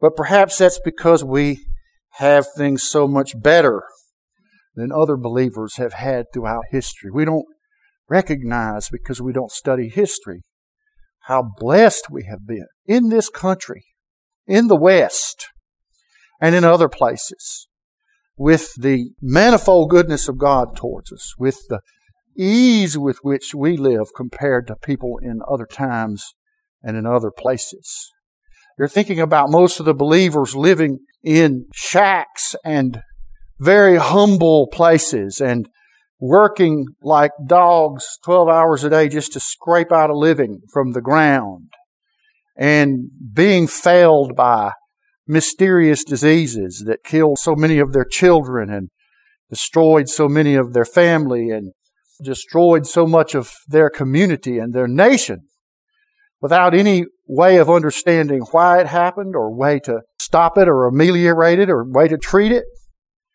But 0.00 0.14
perhaps 0.14 0.59
that's 0.59 0.78
because 0.78 1.25
we 1.25 1.66
have 2.18 2.47
things 2.57 2.85
so 2.85 3.09
much 3.09 3.33
better 3.42 3.83
than 4.78 4.92
other 4.92 5.16
believers 5.16 5.76
have 5.76 5.94
had 5.94 6.26
throughout 6.32 6.64
history. 6.70 7.11
We 7.11 7.25
don't 7.25 7.47
recognize 8.08 8.88
because 8.88 9.20
we 9.20 9.32
don't 9.32 9.50
study 9.50 9.88
history 9.88 10.42
how 11.23 11.42
blessed 11.58 12.06
we 12.11 12.25
have 12.25 12.47
been 12.47 12.66
in 12.87 13.11
this 13.11 13.28
country, 13.28 13.85
in 14.47 14.68
the 14.68 14.76
West, 14.76 15.49
and 16.40 16.54
in 16.54 16.64
other 16.64 16.88
places 16.88 17.68
with 18.38 18.73
the 18.80 19.11
manifold 19.20 19.90
goodness 19.90 20.28
of 20.28 20.38
God 20.38 20.76
towards 20.76 21.12
us, 21.12 21.35
with 21.38 21.58
the 21.68 21.80
ease 22.37 22.97
with 22.97 23.18
which 23.23 23.52
we 23.54 23.76
live 23.76 24.06
compared 24.16 24.68
to 24.68 24.76
people 24.76 25.18
in 25.20 25.40
other 25.50 25.66
times 25.66 26.35
and 26.82 26.97
in 26.97 27.04
other 27.04 27.32
places. 27.37 28.12
You're 28.78 28.87
thinking 28.87 29.18
about 29.18 29.50
most 29.50 29.80
of 29.80 29.87
the 29.87 29.94
believers 29.94 30.54
living 30.54 31.00
in 31.25 31.66
shacks 31.75 32.54
and 32.64 33.02
very 33.60 33.96
humble 33.96 34.68
places 34.72 35.40
and 35.40 35.68
working 36.20 36.86
like 37.02 37.30
dogs 37.46 38.18
12 38.24 38.48
hours 38.48 38.84
a 38.84 38.90
day 38.90 39.08
just 39.08 39.32
to 39.32 39.40
scrape 39.40 39.92
out 39.92 40.10
a 40.10 40.16
living 40.16 40.60
from 40.72 40.92
the 40.92 41.00
ground 41.00 41.68
and 42.56 43.10
being 43.32 43.66
failed 43.68 44.34
by 44.34 44.72
mysterious 45.26 46.02
diseases 46.02 46.84
that 46.86 47.04
killed 47.04 47.38
so 47.38 47.54
many 47.54 47.78
of 47.78 47.92
their 47.92 48.04
children 48.04 48.70
and 48.70 48.88
destroyed 49.50 50.08
so 50.08 50.28
many 50.28 50.54
of 50.54 50.72
their 50.72 50.84
family 50.84 51.50
and 51.50 51.72
destroyed 52.22 52.86
so 52.86 53.06
much 53.06 53.34
of 53.34 53.52
their 53.68 53.88
community 53.88 54.58
and 54.58 54.72
their 54.72 54.88
nation 54.88 55.46
without 56.40 56.74
any 56.74 57.04
way 57.26 57.58
of 57.58 57.70
understanding 57.70 58.40
why 58.50 58.80
it 58.80 58.86
happened 58.86 59.34
or 59.36 59.54
way 59.54 59.78
to 59.78 60.00
stop 60.20 60.58
it 60.58 60.68
or 60.68 60.86
ameliorate 60.86 61.58
it 61.58 61.70
or 61.70 61.84
way 61.84 62.08
to 62.08 62.16
treat 62.16 62.52
it. 62.52 62.64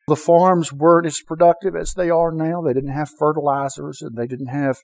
The 0.07 0.15
farms 0.15 0.73
weren't 0.73 1.07
as 1.07 1.21
productive 1.21 1.75
as 1.75 1.93
they 1.93 2.09
are 2.09 2.31
now. 2.31 2.61
They 2.61 2.73
didn't 2.73 2.93
have 2.93 3.09
fertilizers 3.17 4.01
and 4.01 4.17
they 4.17 4.27
didn't 4.27 4.47
have 4.47 4.77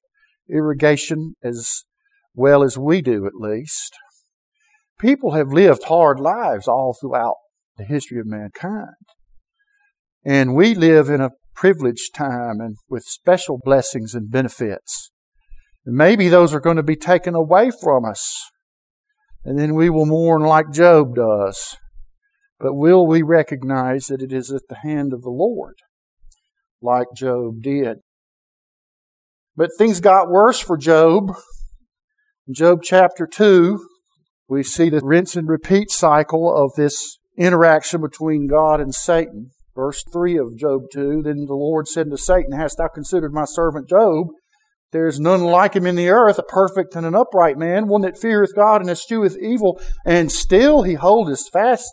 irrigation 0.49 1.35
as 1.43 1.83
well 2.33 2.63
as 2.63 2.77
we 2.77 3.01
do, 3.01 3.25
at 3.25 3.35
least. 3.35 3.93
People 4.99 5.31
have 5.31 5.51
lived 5.51 5.83
hard 5.85 6.19
lives 6.19 6.67
all 6.67 6.95
throughout 6.99 7.35
the 7.77 7.83
history 7.83 8.19
of 8.19 8.25
mankind. 8.25 8.95
And 10.25 10.55
we 10.55 10.73
live 10.75 11.09
in 11.09 11.21
a 11.21 11.31
privileged 11.53 12.13
time 12.13 12.59
and 12.59 12.77
with 12.89 13.03
special 13.03 13.59
blessings 13.63 14.13
and 14.13 14.31
benefits. 14.31 15.11
And 15.85 15.95
maybe 15.95 16.29
those 16.29 16.53
are 16.53 16.59
going 16.59 16.77
to 16.77 16.83
be 16.83 16.95
taken 16.95 17.35
away 17.35 17.71
from 17.71 18.05
us. 18.05 18.51
And 19.43 19.57
then 19.57 19.75
we 19.75 19.89
will 19.89 20.05
mourn 20.05 20.43
like 20.43 20.71
Job 20.71 21.15
does. 21.15 21.77
But 22.59 22.75
will 22.75 23.07
we 23.07 23.21
recognize 23.21 24.07
that 24.07 24.21
it 24.21 24.33
is 24.33 24.51
at 24.51 24.63
the 24.67 24.79
hand 24.83 25.13
of 25.13 25.21
the 25.21 25.29
Lord, 25.29 25.75
like 26.81 27.07
Job 27.15 27.61
did? 27.61 27.99
But 29.55 29.69
things 29.77 30.01
got 30.01 30.29
worse 30.29 30.59
for 30.59 30.77
Job. 30.77 31.31
In 32.47 32.53
Job 32.53 32.79
chapter 32.83 33.25
2, 33.25 33.79
we 34.49 34.63
see 34.63 34.89
the 34.89 35.01
rinse 35.03 35.35
and 35.35 35.47
repeat 35.47 35.89
cycle 35.91 36.53
of 36.53 36.71
this 36.75 37.19
interaction 37.37 38.01
between 38.01 38.47
God 38.47 38.81
and 38.81 38.93
Satan. 38.93 39.51
Verse 39.75 40.03
3 40.11 40.37
of 40.37 40.57
Job 40.57 40.81
2 40.91 41.21
Then 41.23 41.45
the 41.45 41.53
Lord 41.53 41.87
said 41.87 42.09
to 42.09 42.17
Satan, 42.17 42.51
Hast 42.51 42.77
thou 42.77 42.87
considered 42.87 43.33
my 43.33 43.45
servant 43.45 43.87
Job? 43.87 44.27
There 44.91 45.07
is 45.07 45.19
none 45.19 45.43
like 45.43 45.75
him 45.75 45.85
in 45.85 45.95
the 45.95 46.09
earth, 46.09 46.39
a 46.39 46.43
perfect 46.43 46.95
and 46.95 47.05
an 47.05 47.15
upright 47.15 47.57
man, 47.57 47.87
one 47.87 48.01
that 48.01 48.17
feareth 48.17 48.55
God 48.55 48.81
and 48.81 48.89
escheweth 48.89 49.37
evil, 49.37 49.79
and 50.05 50.31
still 50.31 50.81
he 50.81 50.95
holdeth 50.95 51.47
fast 51.53 51.87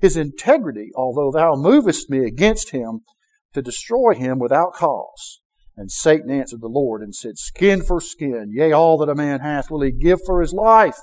his 0.00 0.16
integrity, 0.16 0.90
although 0.94 1.30
thou 1.30 1.54
movest 1.54 2.10
me 2.10 2.24
against 2.24 2.70
him 2.70 3.00
to 3.52 3.62
destroy 3.62 4.14
him 4.14 4.38
without 4.38 4.74
cause. 4.74 5.40
And 5.76 5.90
Satan 5.90 6.30
answered 6.30 6.60
the 6.60 6.68
Lord 6.68 7.02
and 7.02 7.14
said, 7.14 7.38
Skin 7.38 7.82
for 7.82 8.00
skin, 8.00 8.50
yea, 8.52 8.72
all 8.72 8.98
that 8.98 9.08
a 9.08 9.14
man 9.14 9.40
hath 9.40 9.70
will 9.70 9.82
he 9.82 9.92
give 9.92 10.20
for 10.26 10.40
his 10.40 10.52
life. 10.52 10.98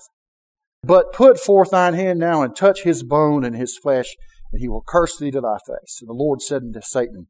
But 0.83 1.13
put 1.13 1.39
forth 1.39 1.71
thine 1.71 1.95
hand 1.95 2.19
now 2.19 2.43
and 2.43 2.55
touch 2.55 2.83
his 2.83 3.03
bone 3.03 3.43
and 3.43 3.55
his 3.55 3.77
flesh, 3.77 4.15
and 4.51 4.61
he 4.61 4.67
will 4.67 4.83
curse 4.87 5.17
thee 5.17 5.31
to 5.31 5.41
thy 5.41 5.57
face. 5.67 5.97
And 6.01 6.09
the 6.09 6.13
Lord 6.13 6.41
said 6.41 6.61
unto 6.61 6.81
Satan, 6.81 7.27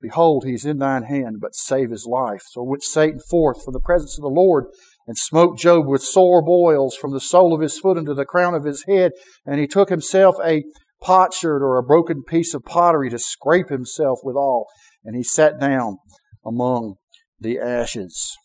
Behold, 0.00 0.44
he 0.44 0.54
is 0.54 0.64
in 0.64 0.78
thine 0.78 1.04
hand, 1.04 1.36
but 1.40 1.54
save 1.54 1.90
his 1.90 2.06
life. 2.06 2.42
So 2.50 2.62
went 2.62 2.82
Satan 2.82 3.20
forth 3.30 3.64
from 3.64 3.72
the 3.72 3.80
presence 3.80 4.18
of 4.18 4.22
the 4.22 4.28
Lord 4.28 4.66
and 5.06 5.16
smote 5.16 5.58
Job 5.58 5.86
with 5.86 6.02
sore 6.02 6.42
boils 6.42 6.96
from 6.96 7.12
the 7.12 7.20
sole 7.20 7.54
of 7.54 7.60
his 7.60 7.78
foot 7.78 7.96
unto 7.96 8.14
the 8.14 8.24
crown 8.24 8.54
of 8.54 8.64
his 8.64 8.84
head. 8.84 9.12
And 9.44 9.60
he 9.60 9.66
took 9.66 9.88
himself 9.88 10.36
a 10.44 10.64
potsherd 11.00 11.62
or 11.62 11.78
a 11.78 11.82
broken 11.82 12.22
piece 12.22 12.54
of 12.54 12.64
pottery 12.64 13.10
to 13.10 13.18
scrape 13.18 13.68
himself 13.68 14.20
withal. 14.22 14.66
And 15.04 15.16
he 15.16 15.22
sat 15.22 15.60
down 15.60 15.98
among 16.44 16.96
the 17.40 17.58
ashes. 17.58 18.36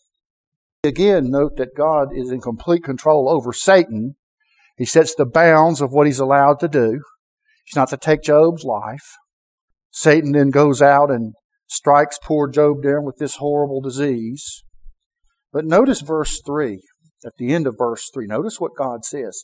Again, 0.84 1.30
note 1.30 1.58
that 1.58 1.76
God 1.76 2.10
is 2.16 2.32
in 2.32 2.42
complete 2.42 2.84
control 2.84 3.30
over 3.30 3.54
Satan. 3.54 4.16
He 4.78 4.86
sets 4.86 5.14
the 5.14 5.26
bounds 5.26 5.80
of 5.80 5.92
what 5.92 6.08
he's 6.08 6.20
allowed 6.20 6.60
to 6.62 6.68
do. 6.68 7.02
He's 7.66 7.76
not 7.76 7.90
to 7.90 7.98
take 7.98 8.24
Job's 8.24 8.64
life. 8.64 9.16
Satan 9.92 10.32
then 10.32 10.50
goes 10.50 10.82
out 10.82 11.12
and 11.12 11.34
strikes 11.68 12.18
poor 12.24 12.50
Job 12.50 12.82
down 12.82 13.06
with 13.06 13.18
this 13.18 13.36
horrible 13.36 13.82
disease. 13.82 14.64
But 15.54 15.66
notice 15.66 16.02
verse 16.02 16.42
3, 16.46 16.82
at 17.26 17.34
the 17.38 17.54
end 17.54 17.68
of 17.68 17.76
verse 17.78 18.10
3. 18.14 18.26
Notice 18.26 18.60
what 18.60 18.76
God 18.76 19.06
says. 19.06 19.44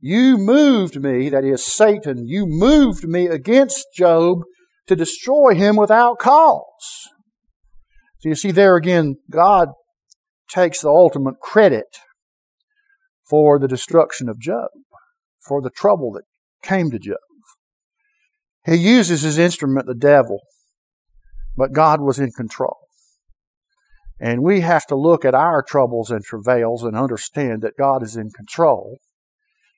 You 0.00 0.36
moved 0.36 1.00
me, 1.00 1.28
that 1.30 1.44
is 1.44 1.64
Satan, 1.64 2.26
you 2.26 2.46
moved 2.46 3.08
me 3.08 3.26
against 3.26 3.86
Job 3.96 4.38
to 4.86 4.96
destroy 4.96 5.54
him 5.54 5.76
without 5.76 6.18
cause. 6.18 7.08
So 8.20 8.28
you 8.28 8.34
see, 8.34 8.50
there 8.50 8.76
again, 8.76 9.16
God 9.30 9.68
takes 10.48 10.80
the 10.80 10.88
ultimate 10.88 11.40
credit 11.40 11.98
for 13.28 13.58
the 13.58 13.68
destruction 13.68 14.28
of 14.28 14.38
Job, 14.38 14.68
for 15.46 15.62
the 15.62 15.70
trouble 15.70 16.12
that 16.12 16.24
came 16.62 16.90
to 16.90 16.98
Job. 16.98 17.16
He 18.66 18.76
uses 18.76 19.22
his 19.22 19.38
instrument, 19.38 19.86
the 19.86 19.94
devil, 19.94 20.40
but 21.56 21.72
God 21.72 22.00
was 22.00 22.18
in 22.18 22.30
control. 22.30 22.78
And 24.20 24.42
we 24.42 24.60
have 24.60 24.86
to 24.86 24.96
look 24.96 25.24
at 25.24 25.34
our 25.34 25.62
troubles 25.62 26.10
and 26.10 26.22
travails 26.24 26.82
and 26.82 26.96
understand 26.96 27.62
that 27.62 27.76
God 27.78 28.02
is 28.02 28.16
in 28.16 28.30
control. 28.30 28.98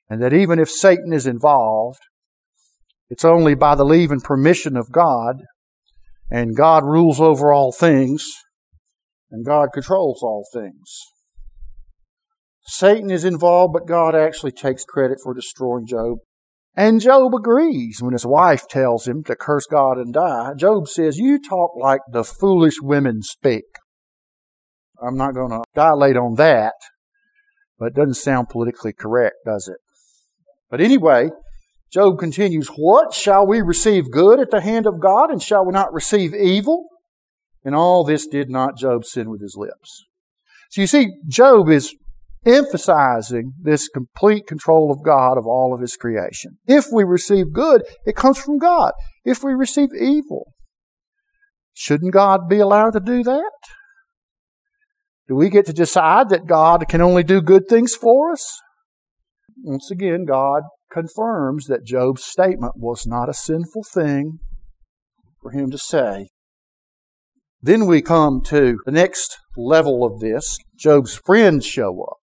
And 0.09 0.21
that 0.21 0.33
even 0.33 0.59
if 0.59 0.69
Satan 0.69 1.11
is 1.11 1.27
involved, 1.27 1.99
it's 3.09 3.25
only 3.25 3.55
by 3.55 3.75
the 3.75 3.85
leave 3.85 4.11
and 4.11 4.23
permission 4.23 4.77
of 4.77 4.91
God. 4.91 5.43
And 6.29 6.55
God 6.55 6.83
rules 6.83 7.19
over 7.19 7.53
all 7.53 7.71
things. 7.71 8.25
And 9.31 9.45
God 9.45 9.69
controls 9.73 10.21
all 10.23 10.45
things. 10.53 10.99
Satan 12.65 13.09
is 13.09 13.23
involved, 13.23 13.73
but 13.73 13.87
God 13.87 14.13
actually 14.13 14.51
takes 14.51 14.83
credit 14.83 15.19
for 15.23 15.33
destroying 15.33 15.87
Job. 15.87 16.19
And 16.75 17.01
Job 17.01 17.33
agrees 17.33 17.99
when 18.01 18.13
his 18.13 18.25
wife 18.25 18.67
tells 18.67 19.07
him 19.07 19.23
to 19.23 19.35
curse 19.35 19.65
God 19.65 19.97
and 19.97 20.13
die. 20.13 20.51
Job 20.57 20.87
says, 20.87 21.17
You 21.17 21.39
talk 21.39 21.71
like 21.75 22.01
the 22.11 22.23
foolish 22.23 22.75
women 22.81 23.21
speak. 23.21 23.63
I'm 25.01 25.17
not 25.17 25.33
going 25.33 25.51
to 25.51 25.63
dilate 25.73 26.17
on 26.17 26.35
that, 26.35 26.73
but 27.79 27.87
it 27.87 27.95
doesn't 27.95 28.15
sound 28.15 28.49
politically 28.49 28.93
correct, 28.93 29.37
does 29.45 29.67
it? 29.67 29.77
But 30.69 30.81
anyway, 30.81 31.29
Job 31.91 32.19
continues, 32.19 32.67
What? 32.75 33.13
Shall 33.13 33.47
we 33.47 33.61
receive 33.61 34.11
good 34.11 34.39
at 34.39 34.51
the 34.51 34.61
hand 34.61 34.85
of 34.85 34.99
God, 34.99 35.29
and 35.29 35.41
shall 35.41 35.65
we 35.65 35.71
not 35.71 35.93
receive 35.93 36.33
evil? 36.33 36.87
And 37.63 37.75
all 37.75 38.03
this 38.03 38.27
did 38.27 38.49
not 38.49 38.77
Job 38.77 39.05
sin 39.05 39.29
with 39.29 39.41
his 39.41 39.55
lips. 39.57 40.05
So 40.69 40.81
you 40.81 40.87
see, 40.87 41.07
Job 41.27 41.69
is 41.69 41.95
emphasizing 42.45 43.53
this 43.61 43.89
complete 43.89 44.47
control 44.47 44.91
of 44.91 45.03
God 45.03 45.37
of 45.37 45.45
all 45.45 45.73
of 45.73 45.81
his 45.81 45.95
creation. 45.95 46.57
If 46.65 46.85
we 46.93 47.03
receive 47.03 47.51
good, 47.51 47.83
it 48.05 48.15
comes 48.15 48.37
from 48.37 48.57
God. 48.57 48.93
If 49.25 49.43
we 49.43 49.53
receive 49.53 49.89
evil, 49.99 50.53
shouldn't 51.73 52.13
God 52.13 52.47
be 52.47 52.59
allowed 52.59 52.91
to 52.91 52.99
do 52.99 53.23
that? 53.23 53.51
Do 55.27 55.35
we 55.35 55.49
get 55.49 55.65
to 55.65 55.73
decide 55.73 56.29
that 56.29 56.47
God 56.47 56.87
can 56.87 57.01
only 57.01 57.23
do 57.23 57.41
good 57.41 57.67
things 57.67 57.95
for 57.95 58.31
us? 58.31 58.61
Once 59.67 59.91
again, 59.91 60.23
God 60.23 60.63
confirms 60.89 61.65
that 61.65 61.83
Job's 61.83 62.23
statement 62.23 62.75
was 62.77 63.05
not 63.05 63.27
a 63.27 63.33
sinful 63.33 63.83
thing 63.93 64.39
for 65.41 65.51
him 65.51 65.69
to 65.71 65.77
say. 65.77 66.29
Then 67.61 67.85
we 67.85 68.01
come 68.01 68.41
to 68.45 68.77
the 68.85 68.93
next 68.93 69.37
level 69.57 70.05
of 70.05 70.21
this. 70.21 70.57
Job's 70.79 71.17
friends 71.17 71.65
show 71.65 72.01
up. 72.01 72.19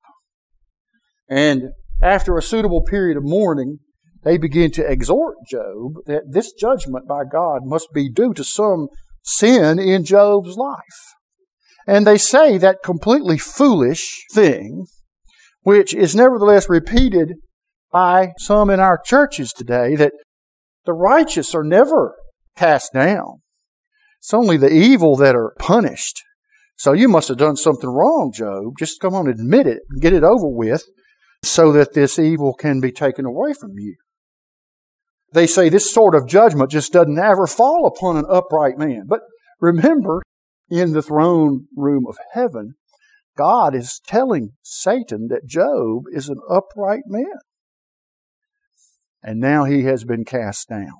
And 1.27 1.71
after 1.99 2.37
a 2.37 2.43
suitable 2.43 2.83
period 2.83 3.17
of 3.17 3.23
mourning, 3.23 3.79
they 4.23 4.37
begin 4.37 4.69
to 4.73 4.85
exhort 4.85 5.37
Job 5.49 5.93
that 6.05 6.25
this 6.29 6.53
judgment 6.53 7.07
by 7.07 7.23
God 7.23 7.61
must 7.63 7.87
be 7.91 8.07
due 8.07 8.35
to 8.35 8.43
some 8.43 8.87
sin 9.23 9.79
in 9.79 10.05
Job's 10.05 10.57
life. 10.57 11.15
And 11.87 12.05
they 12.05 12.19
say 12.19 12.59
that 12.59 12.83
completely 12.83 13.39
foolish 13.39 14.27
thing, 14.31 14.85
which 15.61 15.93
is 15.93 16.15
nevertheless 16.15 16.69
repeated 16.69 17.33
by 17.91 18.33
some 18.37 18.69
in 18.69 18.79
our 18.79 18.99
churches 19.03 19.51
today, 19.51 19.95
that 19.95 20.13
the 20.85 20.93
righteous 20.93 21.53
are 21.53 21.63
never 21.63 22.15
cast 22.55 22.93
down. 22.93 23.41
It's 24.19 24.33
only 24.33 24.57
the 24.57 24.71
evil 24.71 25.15
that 25.17 25.35
are 25.35 25.53
punished. 25.59 26.21
So 26.77 26.93
you 26.93 27.07
must 27.07 27.27
have 27.27 27.37
done 27.37 27.57
something 27.57 27.89
wrong, 27.89 28.31
Job. 28.33 28.73
Just 28.79 28.99
come 28.99 29.13
on, 29.13 29.27
admit 29.27 29.67
it, 29.67 29.81
and 29.89 30.01
get 30.01 30.13
it 30.13 30.23
over 30.23 30.47
with 30.47 30.83
so 31.43 31.71
that 31.71 31.93
this 31.93 32.17
evil 32.17 32.53
can 32.53 32.79
be 32.79 32.91
taken 32.91 33.25
away 33.25 33.53
from 33.53 33.71
you. 33.77 33.95
They 35.33 35.47
say 35.47 35.69
this 35.69 35.91
sort 35.91 36.15
of 36.15 36.27
judgment 36.27 36.71
just 36.71 36.93
doesn't 36.93 37.17
ever 37.17 37.47
fall 37.47 37.87
upon 37.87 38.17
an 38.17 38.25
upright 38.29 38.77
man. 38.77 39.03
But 39.07 39.21
remember, 39.59 40.21
in 40.69 40.93
the 40.93 41.01
throne 41.01 41.67
room 41.75 42.05
of 42.07 42.17
heaven, 42.33 42.75
God 43.41 43.73
is 43.73 43.99
telling 44.05 44.51
Satan 44.61 45.27
that 45.29 45.47
Job 45.47 46.03
is 46.13 46.29
an 46.29 46.39
upright 46.47 47.05
man. 47.07 47.39
And 49.23 49.39
now 49.39 49.63
he 49.63 49.81
has 49.85 50.03
been 50.03 50.25
cast 50.25 50.69
down. 50.69 50.99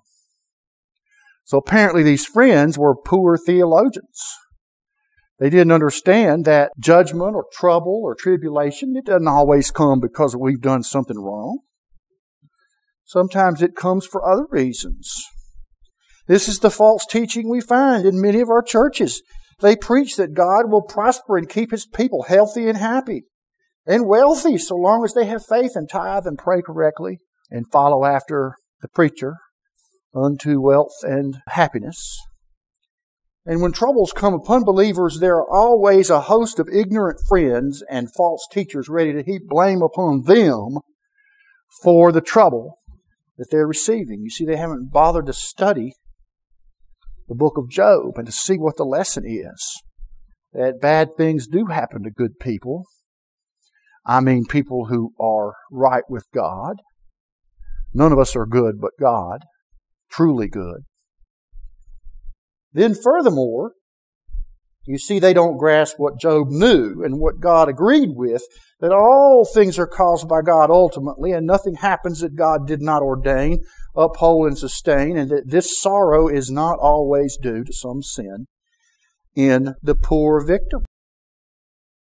So 1.44 1.60
apparently 1.60 2.02
these 2.02 2.26
friends 2.26 2.80
were 2.80 2.96
poor 2.96 3.38
theologians. 3.38 4.20
They 5.38 5.52
didn't 5.52 5.72
understand 5.72 6.46
that 6.46 6.72
judgment 6.80 7.36
or 7.36 7.46
trouble 7.54 8.02
or 8.04 8.16
tribulation, 8.16 8.96
it 8.96 9.06
doesn't 9.06 9.28
always 9.28 9.70
come 9.70 10.00
because 10.00 10.36
we've 10.36 10.62
done 10.62 10.82
something 10.82 11.20
wrong. 11.20 11.60
Sometimes 13.06 13.62
it 13.62 13.76
comes 13.76 14.08
for 14.08 14.28
other 14.28 14.48
reasons. 14.50 15.14
This 16.26 16.48
is 16.48 16.60
the 16.60 16.72
false 16.72 17.06
teaching 17.06 17.50
we 17.50 17.62
find 17.62 18.04
in 18.08 18.20
many 18.20 18.40
of 18.40 18.50
our 18.50 18.64
churches. 18.64 19.22
They 19.62 19.76
preach 19.76 20.16
that 20.18 20.34
God 20.34 20.72
will 20.72 20.82
prosper 20.82 21.38
and 21.38 21.48
keep 21.48 21.72
His 21.72 21.86
people 21.86 22.24
healthy 22.24 22.68
and 22.68 22.78
happy 22.78 23.24
and 23.86 24.08
wealthy 24.08 24.58
so 24.58 24.76
long 24.76 25.04
as 25.04 25.14
they 25.14 25.26
have 25.26 25.46
faith 25.46 25.72
and 25.76 25.90
tithe 25.90 26.26
and 26.26 26.38
pray 26.38 26.62
correctly 26.62 27.20
and 27.50 27.72
follow 27.72 28.06
after 28.06 28.56
the 28.82 28.88
preacher 28.88 29.36
unto 30.16 30.60
wealth 30.60 31.04
and 31.04 31.38
happiness. 31.50 32.20
And 33.46 33.62
when 33.62 33.72
troubles 33.72 34.14
come 34.14 34.34
upon 34.34 34.64
believers, 34.64 35.20
there 35.20 35.36
are 35.38 35.50
always 35.50 36.10
a 36.10 36.22
host 36.22 36.60
of 36.60 36.70
ignorant 36.70 37.20
friends 37.28 37.84
and 37.90 38.14
false 38.16 38.48
teachers 38.52 38.88
ready 38.88 39.14
to 39.14 39.24
heap 39.24 39.48
blame 39.48 39.82
upon 39.82 40.24
them 40.24 40.80
for 41.82 42.12
the 42.12 42.22
trouble 42.22 42.78
that 43.38 43.48
they're 43.50 43.68
receiving. 43.68 44.22
You 44.22 44.30
see, 44.30 44.46
they 44.46 44.58
haven't 44.58 44.92
bothered 44.92 45.26
to 45.26 45.34
study 45.34 45.94
the 47.32 47.36
book 47.36 47.58
of 47.58 47.70
Job 47.70 48.18
and 48.18 48.26
to 48.26 48.32
see 48.32 48.58
what 48.58 48.76
the 48.76 48.84
lesson 48.84 49.24
is. 49.26 49.82
That 50.52 50.82
bad 50.82 51.16
things 51.16 51.48
do 51.48 51.68
happen 51.68 52.04
to 52.04 52.12
good 52.12 52.40
people. 52.42 52.84
I 54.06 54.20
mean, 54.20 54.44
people 54.44 54.88
who 54.88 55.14
are 55.18 55.54
right 55.72 56.04
with 56.10 56.26
God. 56.34 56.82
None 57.94 58.12
of 58.12 58.20
us 58.20 58.36
are 58.36 58.46
good 58.46 58.82
but 58.82 58.92
God, 59.00 59.46
truly 60.12 60.50
good. 60.50 60.82
Then, 62.74 62.96
furthermore, 63.02 63.76
you 64.86 64.98
see, 64.98 65.20
they 65.20 65.34
don't 65.34 65.58
grasp 65.58 65.96
what 65.98 66.20
Job 66.20 66.48
knew 66.50 67.04
and 67.04 67.20
what 67.20 67.40
God 67.40 67.70
agreed 67.70 68.10
with 68.16 68.44
that 68.80 68.92
all 68.92 69.46
things 69.46 69.78
are 69.78 69.88
caused 69.88 70.28
by 70.28 70.42
God 70.42 70.72
ultimately, 70.72 71.32
and 71.32 71.46
nothing 71.46 71.76
happens 71.76 72.22
that 72.22 72.36
God 72.36 72.68
did 72.68 72.82
not 72.82 73.04
ordain, 73.04 73.64
uphold, 73.96 74.48
and 74.48 74.58
sustain, 74.58 75.18
and 75.18 75.30
that 75.30 75.50
this 75.50 75.80
sorrow 75.80 76.28
is 76.28 76.50
not 76.50 76.80
always 76.80 77.38
due 77.40 77.64
to 77.64 77.74
some 77.74 78.02
sin 78.02 78.48
in 79.36 79.76
the 79.84 79.96
poor 79.96 80.44
victim. 80.44 80.84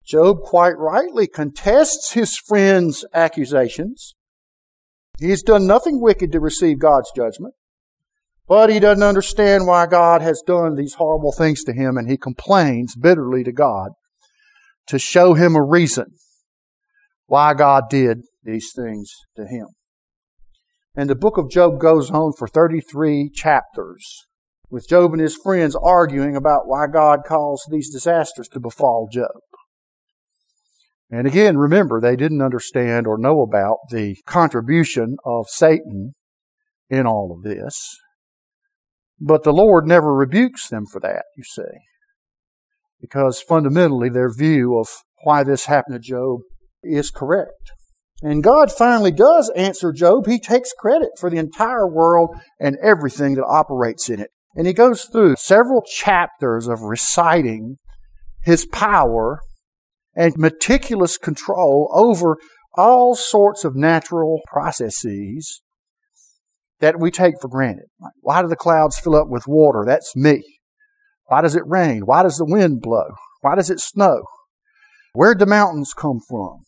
Job 0.03 0.41
quite 0.41 0.77
rightly 0.77 1.27
contests 1.27 2.13
his 2.13 2.38
friend's 2.38 3.05
accusations. 3.13 4.15
He's 5.19 5.43
done 5.43 5.67
nothing 5.67 6.01
wicked 6.01 6.31
to 6.31 6.39
receive 6.39 6.79
God's 6.79 7.12
judgment. 7.15 7.53
But 8.47 8.69
he 8.69 8.79
doesn't 8.79 9.03
understand 9.03 9.67
why 9.67 9.86
God 9.86 10.21
has 10.21 10.41
done 10.45 10.75
these 10.75 10.95
horrible 10.95 11.32
things 11.32 11.63
to 11.63 11.73
him, 11.73 11.97
and 11.97 12.10
he 12.10 12.17
complains 12.17 12.95
bitterly 12.95 13.43
to 13.43 13.51
God 13.51 13.91
to 14.88 14.99
show 14.99 15.34
him 15.34 15.56
a 15.56 15.63
reason 15.63 16.08
why 17.27 17.53
God 17.53 17.86
did 17.89 18.23
these 18.43 18.71
things 18.75 19.10
to 19.38 19.45
him. 19.45 19.67
And 20.95 21.10
the 21.10 21.15
book 21.15 21.38
of 21.38 21.49
Job 21.49 21.79
goes 21.79 22.12
on 22.12 22.34
for 22.38 22.47
33 22.47 23.32
chapters, 23.34 24.25
with 24.69 24.88
Job 24.89 25.13
and 25.13 25.21
his 25.21 25.38
friends 25.41 25.75
arguing 25.75 26.36
about 26.36 26.67
why 26.67 26.88
God 26.88 27.19
caused 27.25 27.71
these 27.71 27.91
disasters 27.91 28.47
to 28.49 28.60
befall 28.60 29.08
Job. 29.12 29.39
And 31.10 31.25
again, 31.25 31.58
remember, 31.58 32.01
they 32.01 32.15
didn't 32.15 32.41
understand 32.41 33.08
or 33.08 33.17
know 33.17 33.41
about 33.41 33.77
the 33.89 34.17
contribution 34.25 35.17
of 35.25 35.47
Satan 35.47 36.13
in 36.89 37.08
all 37.08 37.36
of 37.36 37.43
this. 37.43 37.95
But 39.19 39.43
the 39.43 39.54
Lord 39.54 39.88
never 39.88 40.13
rebukes 40.13 40.67
them 40.69 40.86
for 40.86 40.99
that, 41.02 41.23
you 41.38 41.43
see. 41.43 41.80
Because 42.99 43.41
fundamentally 43.41 44.10
their 44.10 44.34
view 44.34 44.78
of 44.78 44.88
why 45.23 45.43
this 45.43 45.65
happened 45.65 45.95
to 45.95 45.99
Job 45.99 46.41
is 46.84 47.12
correct. 47.12 47.71
And 48.21 48.43
God 48.43 48.71
finally 48.71 49.12
does 49.12 49.52
answer 49.56 49.91
Job. 49.91 50.28
He 50.28 50.39
takes 50.39 50.71
credit 50.71 51.10
for 51.19 51.30
the 51.30 51.38
entire 51.38 51.88
world 51.88 52.30
and 52.60 52.78
everything 52.82 53.36
that 53.36 53.45
operates 53.45 54.10
in 54.10 54.19
it. 54.19 54.30
And 54.56 54.67
he 54.67 54.73
goes 54.73 55.06
through 55.06 55.36
several 55.38 55.82
chapters 55.82 56.67
of 56.67 56.82
reciting 56.82 57.78
his 58.43 58.65
power 58.65 59.39
and 60.15 60.38
meticulous 60.38 61.17
control 61.17 61.91
over 61.93 62.38
all 62.76 63.15
sorts 63.15 63.65
of 63.65 63.76
natural 63.76 64.39
processes 64.47 65.62
that 66.84 67.00
we 67.00 67.10
take 67.10 67.36
for 67.39 67.48
granted. 67.48 67.86
Why 68.19 68.41
do 68.41 68.50
the 68.50 68.58
clouds 68.58 69.00
fill 69.00 69.15
up 69.15 69.30
with 69.30 69.48
water? 69.48 69.86
That's 69.88 70.17
me. 70.17 70.43
Why 71.28 71.39
does 71.39 71.56
it 71.56 71.63
rain? 71.65 72.02
Why 72.06 72.24
does 72.24 72.38
the 72.38 72.46
wind 72.46 72.82
blow? 72.82 73.06
Why 73.39 73.56
does 73.56 73.69
it 73.69 73.80
snow? 73.80 74.24
Where'd 75.13 75.39
the 75.39 75.46
mountains 75.46 75.93
come 75.93 76.19
from? 76.28 76.63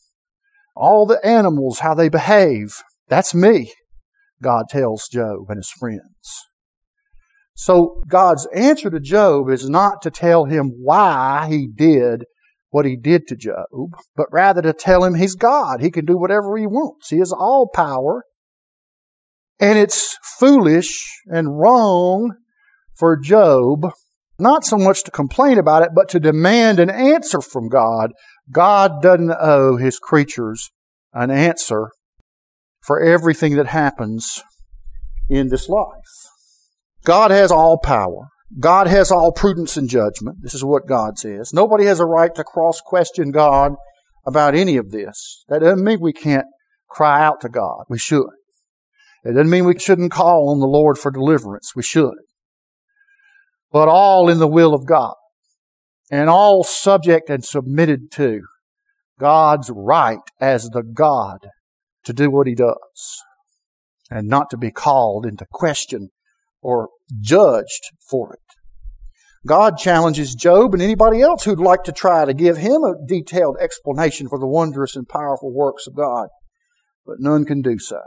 All 0.74 1.06
the 1.06 1.20
animals, 1.26 1.80
how 1.80 1.94
they 1.94 2.08
behave. 2.08 2.78
That's 3.10 3.36
me, 3.36 3.74
God 4.42 4.70
tells 4.70 5.10
Job 5.10 5.50
and 5.50 5.58
his 5.58 5.70
friends. 5.78 6.46
So 7.54 8.02
God's 8.08 8.48
answer 8.56 8.90
to 8.90 9.02
Job 9.02 9.50
is 9.50 9.70
not 9.70 10.02
to 10.04 10.12
tell 10.12 10.46
him 10.46 10.72
why 10.82 11.48
he 11.50 11.68
did 11.68 12.24
what 12.70 12.86
he 12.86 12.96
did 12.96 13.28
to 13.28 13.36
Job, 13.36 13.66
but 14.16 14.28
rather 14.32 14.62
to 14.62 14.72
tell 14.72 15.04
him 15.04 15.16
he's 15.16 15.36
God. 15.36 15.82
He 15.82 15.92
can 15.92 16.06
do 16.06 16.18
whatever 16.18 16.56
he 16.56 16.68
wants. 16.68 17.10
He 17.10 17.20
has 17.20 17.34
all 17.34 17.70
power. 17.74 18.24
And 19.60 19.78
it's 19.78 20.18
foolish 20.38 21.22
and 21.28 21.60
wrong 21.60 22.36
for 22.98 23.18
Job 23.18 23.92
not 24.38 24.66
so 24.66 24.78
much 24.78 25.04
to 25.04 25.12
complain 25.12 25.58
about 25.58 25.84
it, 25.84 25.90
but 25.96 26.10
to 26.10 26.20
demand 26.20 26.80
an 26.80 26.90
answer 26.90 27.42
from 27.42 27.70
God. 27.70 28.12
God 28.52 29.02
doesn't 29.02 29.32
owe 29.40 29.78
his 29.78 29.98
creatures 29.98 30.72
an 31.14 31.32
answer 31.32 31.90
for 32.82 33.02
everything 33.02 33.56
that 33.56 33.68
happens 33.68 34.44
in 35.30 35.50
this 35.50 35.70
life. 35.70 36.30
God 37.04 37.32
has 37.32 37.52
all 37.52 37.78
power. 37.78 38.28
God 38.60 38.88
has 38.88 39.12
all 39.12 39.32
prudence 39.32 39.78
and 39.78 39.90
judgment. 39.90 40.38
This 40.42 40.54
is 40.54 40.64
what 40.64 40.88
God 40.88 41.18
says. 41.18 41.54
Nobody 41.54 41.86
has 41.86 42.00
a 42.00 42.06
right 42.06 42.34
to 42.36 42.44
cross 42.44 42.82
question 42.82 43.32
God 43.32 43.74
about 44.26 44.56
any 44.56 44.78
of 44.78 44.92
this. 44.92 45.44
That 45.48 45.60
doesn't 45.60 45.84
mean 45.84 46.00
we 46.00 46.14
can't 46.14 46.46
cry 46.90 47.24
out 47.24 47.42
to 47.42 47.50
God. 47.50 47.86
We 47.90 47.98
should. 47.98 48.28
It 49.26 49.34
doesn't 49.34 49.50
mean 49.50 49.66
we 49.66 49.80
shouldn't 49.80 50.12
call 50.12 50.50
on 50.50 50.60
the 50.60 50.68
Lord 50.68 51.00
for 51.00 51.10
deliverance. 51.10 51.72
We 51.76 51.82
should. 51.82 52.14
But 53.72 53.88
all 53.88 54.30
in 54.30 54.38
the 54.38 54.48
will 54.48 54.76
of 54.76 54.86
God. 54.86 55.16
And 56.12 56.30
all 56.30 56.64
subject 56.64 57.30
and 57.32 57.44
submitted 57.44 58.12
to 58.12 58.42
God's 59.20 59.72
right 59.74 60.20
as 60.40 60.70
the 60.70 60.84
God 60.84 61.48
to 62.04 62.14
do 62.14 62.30
what 62.30 62.46
He 62.46 62.54
does. 62.54 63.24
And 64.12 64.28
not 64.28 64.52
to 64.52 64.58
be 64.58 64.70
called 64.70 65.26
into 65.26 65.48
question 65.52 66.10
or 66.62 66.90
judged 67.20 67.90
for 68.08 68.34
it. 68.34 68.40
God 69.48 69.78
challenges 69.78 70.36
Job 70.36 70.74
and 70.74 70.82
anybody 70.82 71.22
else 71.22 71.44
who'd 71.44 71.60
like 71.60 71.84
to 71.84 71.92
try 71.92 72.26
to 72.26 72.34
give 72.34 72.58
him 72.58 72.84
a 72.84 72.96
detailed 73.08 73.58
explanation 73.60 74.28
for 74.28 74.40
the 74.40 74.48
wondrous 74.48 74.96
and 74.96 75.08
powerful 75.08 75.54
works 75.54 75.86
of 75.86 75.96
God, 75.96 76.30
but 77.06 77.18
none 77.20 77.46
can 77.46 77.62
do 77.62 77.78
so. 77.78 78.00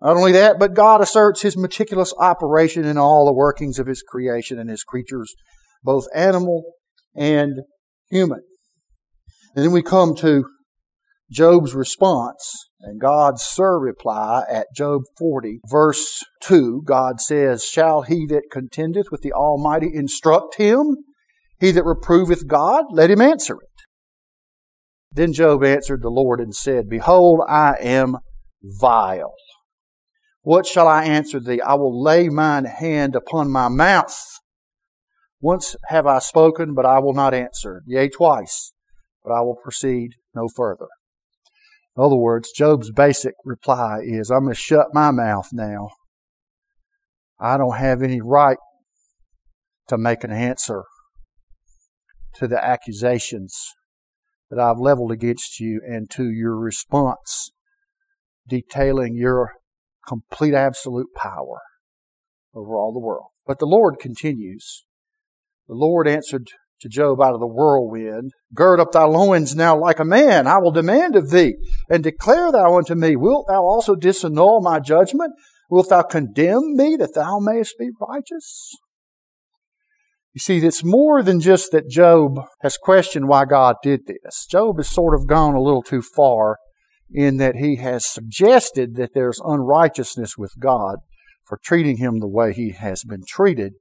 Not 0.00 0.16
only 0.16 0.32
that, 0.32 0.58
but 0.58 0.74
God 0.74 1.00
asserts 1.00 1.42
his 1.42 1.56
meticulous 1.56 2.12
operation 2.18 2.84
in 2.84 2.98
all 2.98 3.24
the 3.24 3.32
workings 3.32 3.78
of 3.78 3.86
his 3.86 4.02
creation 4.02 4.58
and 4.58 4.68
his 4.68 4.84
creatures, 4.84 5.34
both 5.82 6.06
animal 6.14 6.64
and 7.14 7.60
human. 8.10 8.42
And 9.54 9.64
then 9.64 9.72
we 9.72 9.82
come 9.82 10.14
to 10.16 10.44
Job's 11.30 11.74
response 11.74 12.68
and 12.80 13.00
God's 13.00 13.42
sir 13.42 13.78
reply 13.78 14.44
at 14.48 14.68
Job 14.74 15.02
40, 15.18 15.60
verse 15.68 16.22
2, 16.42 16.82
God 16.84 17.20
says, 17.20 17.64
Shall 17.64 18.02
he 18.02 18.26
that 18.26 18.44
contendeth 18.52 19.06
with 19.10 19.22
the 19.22 19.32
Almighty 19.32 19.90
instruct 19.92 20.56
him? 20.56 20.98
He 21.58 21.72
that 21.72 21.84
reproveth 21.84 22.46
God, 22.46 22.84
let 22.90 23.10
him 23.10 23.20
answer 23.20 23.54
it. 23.54 23.68
Then 25.10 25.32
Job 25.32 25.64
answered 25.64 26.02
the 26.02 26.10
Lord 26.10 26.38
and 26.38 26.54
said, 26.54 26.88
Behold, 26.88 27.40
I 27.48 27.74
am 27.80 28.18
vile. 28.62 29.34
What 30.46 30.64
shall 30.64 30.86
I 30.86 31.02
answer 31.02 31.40
thee? 31.40 31.60
I 31.60 31.74
will 31.74 32.00
lay 32.00 32.28
mine 32.28 32.66
hand 32.66 33.16
upon 33.16 33.50
my 33.50 33.66
mouth. 33.66 34.16
Once 35.40 35.74
have 35.88 36.06
I 36.06 36.20
spoken, 36.20 36.72
but 36.72 36.86
I 36.86 37.00
will 37.00 37.14
not 37.14 37.34
answer. 37.34 37.82
Yea, 37.84 38.08
twice, 38.08 38.72
but 39.24 39.32
I 39.32 39.40
will 39.40 39.56
proceed 39.56 40.10
no 40.36 40.46
further. 40.46 40.86
In 41.96 42.04
other 42.04 42.14
words, 42.14 42.52
Job's 42.52 42.92
basic 42.92 43.34
reply 43.44 43.98
is, 44.04 44.30
I'm 44.30 44.44
going 44.44 44.54
to 44.54 44.60
shut 44.60 44.94
my 44.94 45.10
mouth 45.10 45.48
now. 45.52 45.88
I 47.40 47.56
don't 47.56 47.78
have 47.78 48.00
any 48.00 48.20
right 48.20 48.58
to 49.88 49.98
make 49.98 50.22
an 50.22 50.30
answer 50.30 50.84
to 52.34 52.46
the 52.46 52.64
accusations 52.64 53.60
that 54.48 54.60
I've 54.60 54.78
leveled 54.78 55.10
against 55.10 55.58
you 55.58 55.80
and 55.84 56.08
to 56.10 56.30
your 56.30 56.56
response 56.56 57.50
detailing 58.48 59.16
your 59.16 59.54
complete 60.06 60.54
absolute 60.54 61.08
power 61.14 61.60
over 62.54 62.76
all 62.76 62.92
the 62.92 63.04
world. 63.04 63.30
But 63.46 63.58
the 63.58 63.66
Lord 63.66 63.98
continues. 63.98 64.84
The 65.68 65.74
Lord 65.74 66.08
answered 66.08 66.48
to 66.80 66.88
Job 66.88 67.20
out 67.20 67.34
of 67.34 67.40
the 67.40 67.46
whirlwind, 67.46 68.32
Gird 68.54 68.80
up 68.80 68.92
thy 68.92 69.04
loins 69.04 69.56
now 69.56 69.78
like 69.78 69.98
a 69.98 70.04
man. 70.04 70.46
I 70.46 70.58
will 70.58 70.72
demand 70.72 71.16
of 71.16 71.30
thee, 71.30 71.56
and 71.88 72.02
declare 72.02 72.52
thou 72.52 72.76
unto 72.76 72.94
me, 72.94 73.16
Wilt 73.16 73.46
thou 73.48 73.62
also 73.62 73.94
disannul 73.94 74.62
my 74.62 74.78
judgment? 74.78 75.32
Wilt 75.70 75.88
thou 75.88 76.02
condemn 76.02 76.76
me 76.76 76.96
that 76.96 77.14
thou 77.14 77.38
mayest 77.40 77.74
be 77.78 77.90
righteous? 78.00 78.76
You 80.32 80.40
see, 80.40 80.58
it's 80.58 80.84
more 80.84 81.22
than 81.22 81.40
just 81.40 81.72
that 81.72 81.88
Job 81.88 82.38
has 82.60 82.76
questioned 82.76 83.26
why 83.26 83.46
God 83.46 83.76
did 83.82 84.00
this. 84.06 84.46
Job 84.48 84.76
has 84.76 84.88
sort 84.88 85.18
of 85.18 85.26
gone 85.26 85.54
a 85.54 85.62
little 85.62 85.82
too 85.82 86.02
far 86.02 86.58
in 87.10 87.36
that 87.38 87.56
he 87.56 87.76
has 87.76 88.06
suggested 88.06 88.96
that 88.96 89.14
there's 89.14 89.40
unrighteousness 89.44 90.36
with 90.36 90.52
God 90.58 90.96
for 91.44 91.58
treating 91.62 91.98
him 91.98 92.18
the 92.18 92.28
way 92.28 92.52
he 92.52 92.72
has 92.72 93.04
been 93.04 93.22
treated. 93.26 93.74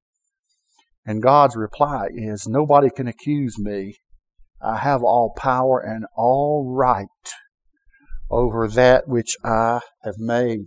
And 1.05 1.21
God's 1.21 1.55
reply 1.55 2.07
is, 2.11 2.47
Nobody 2.47 2.89
can 2.89 3.07
accuse 3.07 3.57
me. 3.57 3.97
I 4.61 4.77
have 4.77 5.03
all 5.03 5.33
power 5.38 5.79
and 5.79 6.05
all 6.15 6.71
right 6.75 7.07
over 8.29 8.67
that 8.67 9.07
which 9.07 9.35
I 9.43 9.81
have 10.03 10.15
made. 10.17 10.65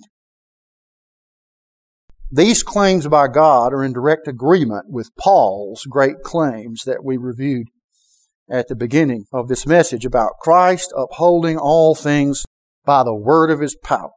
These 2.31 2.63
claims 2.63 3.09
by 3.09 3.29
God 3.29 3.73
are 3.73 3.83
in 3.83 3.93
direct 3.93 4.29
agreement 4.29 4.87
with 4.89 5.11
Paul's 5.19 5.85
great 5.89 6.23
claims 6.23 6.83
that 6.85 7.03
we 7.03 7.17
reviewed 7.17 7.69
at 8.51 8.69
the 8.69 8.77
beginning 8.77 9.25
of 9.33 9.49
this 9.49 9.67
message 9.67 10.05
about 10.05 10.39
Christ 10.41 10.93
upholding 10.97 11.59
all 11.59 11.95
things 11.95 12.45
by 12.85 13.03
the 13.03 13.15
word 13.15 13.51
of 13.51 13.61
his 13.61 13.77
power. 13.77 14.11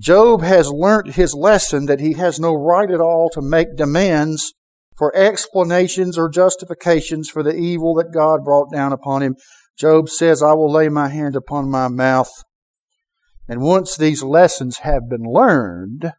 Job 0.00 0.42
has 0.42 0.70
learnt 0.70 1.14
his 1.14 1.34
lesson 1.34 1.86
that 1.86 2.00
he 2.00 2.14
has 2.14 2.40
no 2.40 2.54
right 2.54 2.90
at 2.90 3.00
all 3.00 3.28
to 3.30 3.40
make 3.40 3.76
demands 3.76 4.52
for 4.96 5.14
explanations 5.16 6.18
or 6.18 6.28
justifications 6.28 7.28
for 7.28 7.42
the 7.42 7.54
evil 7.54 7.94
that 7.94 8.12
God 8.12 8.44
brought 8.44 8.72
down 8.72 8.92
upon 8.92 9.22
him. 9.22 9.36
Job 9.78 10.08
says, 10.08 10.42
I 10.42 10.52
will 10.52 10.70
lay 10.70 10.88
my 10.88 11.08
hand 11.08 11.34
upon 11.34 11.70
my 11.70 11.88
mouth. 11.88 12.30
And 13.48 13.60
once 13.60 13.96
these 13.96 14.22
lessons 14.22 14.78
have 14.78 15.08
been 15.08 15.24
learned, 15.24 16.12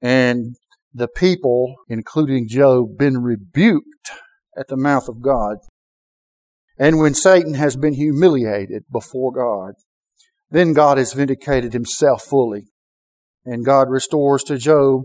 and 0.00 0.56
the 0.92 1.08
people, 1.08 1.76
including 1.88 2.48
Job, 2.48 2.98
been 2.98 3.18
rebuked 3.18 4.10
at 4.56 4.68
the 4.68 4.76
mouth 4.76 5.08
of 5.08 5.22
God, 5.22 5.58
and 6.78 6.98
when 6.98 7.14
Satan 7.14 7.54
has 7.54 7.76
been 7.76 7.94
humiliated 7.94 8.84
before 8.90 9.32
God, 9.32 9.74
then 10.50 10.72
God 10.72 10.98
has 10.98 11.12
vindicated 11.12 11.72
himself 11.72 12.22
fully. 12.22 12.66
And 13.44 13.64
God 13.64 13.88
restores 13.90 14.42
to 14.44 14.58
Job 14.58 15.02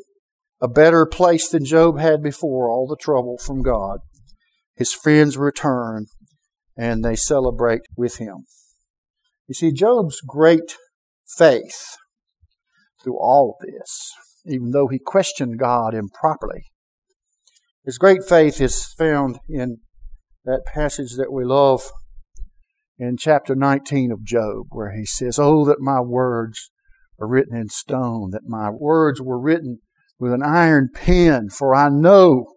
a 0.62 0.68
better 0.68 1.06
place 1.06 1.50
than 1.50 1.66
Job 1.66 2.00
had 2.00 2.22
before 2.22 2.70
all 2.70 2.88
the 2.88 2.98
trouble 3.00 3.38
from 3.38 3.62
God. 3.62 4.00
His 4.76 4.94
friends 4.94 5.38
return 5.38 6.06
and 6.76 7.04
they 7.04 7.16
celebrate 7.16 7.82
with 7.96 8.18
him. 8.18 8.46
You 9.48 9.54
see, 9.54 9.72
Job's 9.72 10.22
great 10.22 10.76
faith 11.38 11.98
through 13.04 13.18
all 13.18 13.58
of 13.60 13.68
this, 13.68 14.12
even 14.46 14.72
though 14.72 14.88
he 14.88 15.00
questioned 15.00 15.60
God 15.60 15.94
improperly, 15.94 16.64
his 17.86 17.98
great 17.98 18.24
faith 18.28 18.60
is 18.60 18.86
found 18.98 19.40
in 19.48 19.78
that 20.48 20.66
passage 20.66 21.16
that 21.18 21.32
we 21.32 21.44
love 21.44 21.92
in 22.98 23.18
chapter 23.18 23.54
19 23.54 24.14
of 24.14 24.24
Job, 24.24 24.68
where 24.70 24.96
he 24.96 25.06
says, 25.06 25.38
Oh, 25.38 25.66
that 25.66 25.82
my 25.82 26.00
words 26.00 26.72
are 27.20 27.28
written 27.28 27.56
in 27.56 27.68
stone, 27.68 28.32
that 28.32 28.48
my 28.48 28.70
words 28.70 29.22
were 29.22 29.38
written 29.40 29.80
with 30.18 30.32
an 30.32 30.42
iron 30.42 30.88
pen, 30.94 31.50
for 31.50 31.76
I 31.76 31.90
know 31.90 32.54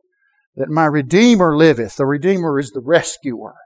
that 0.55 0.69
my 0.69 0.85
Redeemer 0.85 1.57
liveth. 1.57 1.97
The 1.97 2.07
Redeemer 2.07 2.61
is 2.61 2.71
the 2.71 2.81
rescuer. 2.81 3.57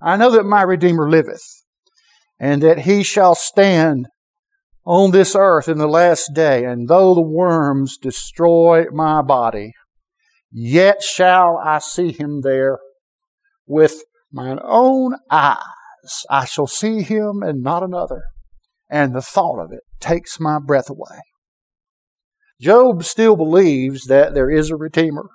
I 0.00 0.16
know 0.16 0.30
that 0.30 0.44
my 0.44 0.62
Redeemer 0.62 1.08
liveth, 1.08 1.44
and 2.38 2.62
that 2.62 2.80
he 2.80 3.02
shall 3.02 3.34
stand 3.34 4.08
on 4.86 5.10
this 5.10 5.36
earth 5.36 5.68
in 5.68 5.76
the 5.76 5.86
last 5.86 6.30
day, 6.32 6.64
and 6.64 6.88
though 6.88 7.14
the 7.14 7.20
worms 7.20 7.98
destroy 7.98 8.86
my 8.90 9.20
body, 9.20 9.74
yet 10.50 11.02
shall 11.02 11.60
I 11.62 11.80
see 11.80 12.12
him 12.12 12.40
there 12.40 12.78
with 13.70 14.02
mine 14.32 14.58
own 14.64 15.14
eyes. 15.30 16.24
I 16.28 16.44
shall 16.44 16.66
see 16.66 17.02
him 17.02 17.42
and 17.42 17.62
not 17.62 17.82
another, 17.84 18.22
and 18.90 19.14
the 19.14 19.22
thought 19.22 19.62
of 19.62 19.70
it 19.72 19.84
takes 20.00 20.40
my 20.40 20.58
breath 20.58 20.90
away. 20.90 21.20
Job 22.60 23.04
still 23.04 23.36
believes 23.36 24.06
that 24.06 24.34
there 24.34 24.50
is 24.50 24.70
a 24.70 24.76
Redeemer. 24.76 25.30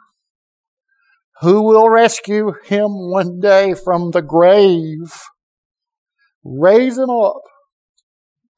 who 1.41 1.61
will 1.63 1.89
rescue 1.89 2.53
him 2.63 2.87
one 3.11 3.39
day 3.39 3.73
from 3.73 4.11
the 4.11 4.21
grave, 4.21 5.21
raise 6.43 6.97
him 6.97 7.09
up 7.09 7.41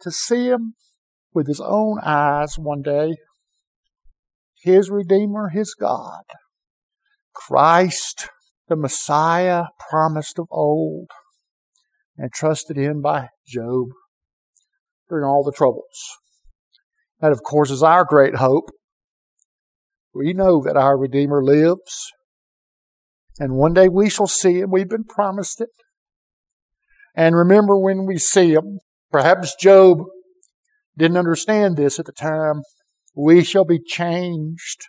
to 0.01 0.11
see 0.11 0.47
him 0.47 0.75
with 1.33 1.47
his 1.47 1.59
own 1.59 1.99
eyes 2.03 2.55
one 2.57 2.81
day. 2.81 3.15
His 4.61 4.89
Redeemer, 4.89 5.49
his 5.49 5.73
God, 5.73 6.23
Christ, 7.33 8.29
the 8.67 8.75
Messiah 8.75 9.65
promised 9.89 10.39
of 10.39 10.47
old 10.51 11.09
and 12.17 12.31
trusted 12.31 12.77
in 12.77 13.01
by 13.01 13.29
Job 13.47 13.87
during 15.09 15.23
all 15.23 15.43
the 15.43 15.51
troubles. 15.51 16.17
That, 17.19 17.31
of 17.31 17.41
course, 17.43 17.71
is 17.71 17.83
our 17.83 18.03
great 18.03 18.35
hope. 18.35 18.69
We 20.13 20.33
know 20.33 20.61
that 20.63 20.75
our 20.77 20.97
Redeemer 20.97 21.43
lives, 21.43 22.11
and 23.39 23.53
one 23.53 23.73
day 23.73 23.87
we 23.87 24.09
shall 24.09 24.27
see 24.27 24.59
him. 24.59 24.71
We've 24.71 24.89
been 24.89 25.03
promised 25.03 25.61
it. 25.61 25.69
And 27.15 27.35
remember 27.35 27.77
when 27.77 28.05
we 28.05 28.17
see 28.17 28.53
him, 28.53 28.79
perhaps 29.11 29.55
Job 29.55 29.99
didn't 30.97 31.17
understand 31.17 31.77
this 31.77 31.99
at 31.99 32.05
the 32.05 32.11
time. 32.11 32.61
We 33.15 33.43
shall 33.43 33.65
be 33.65 33.79
changed 33.79 34.85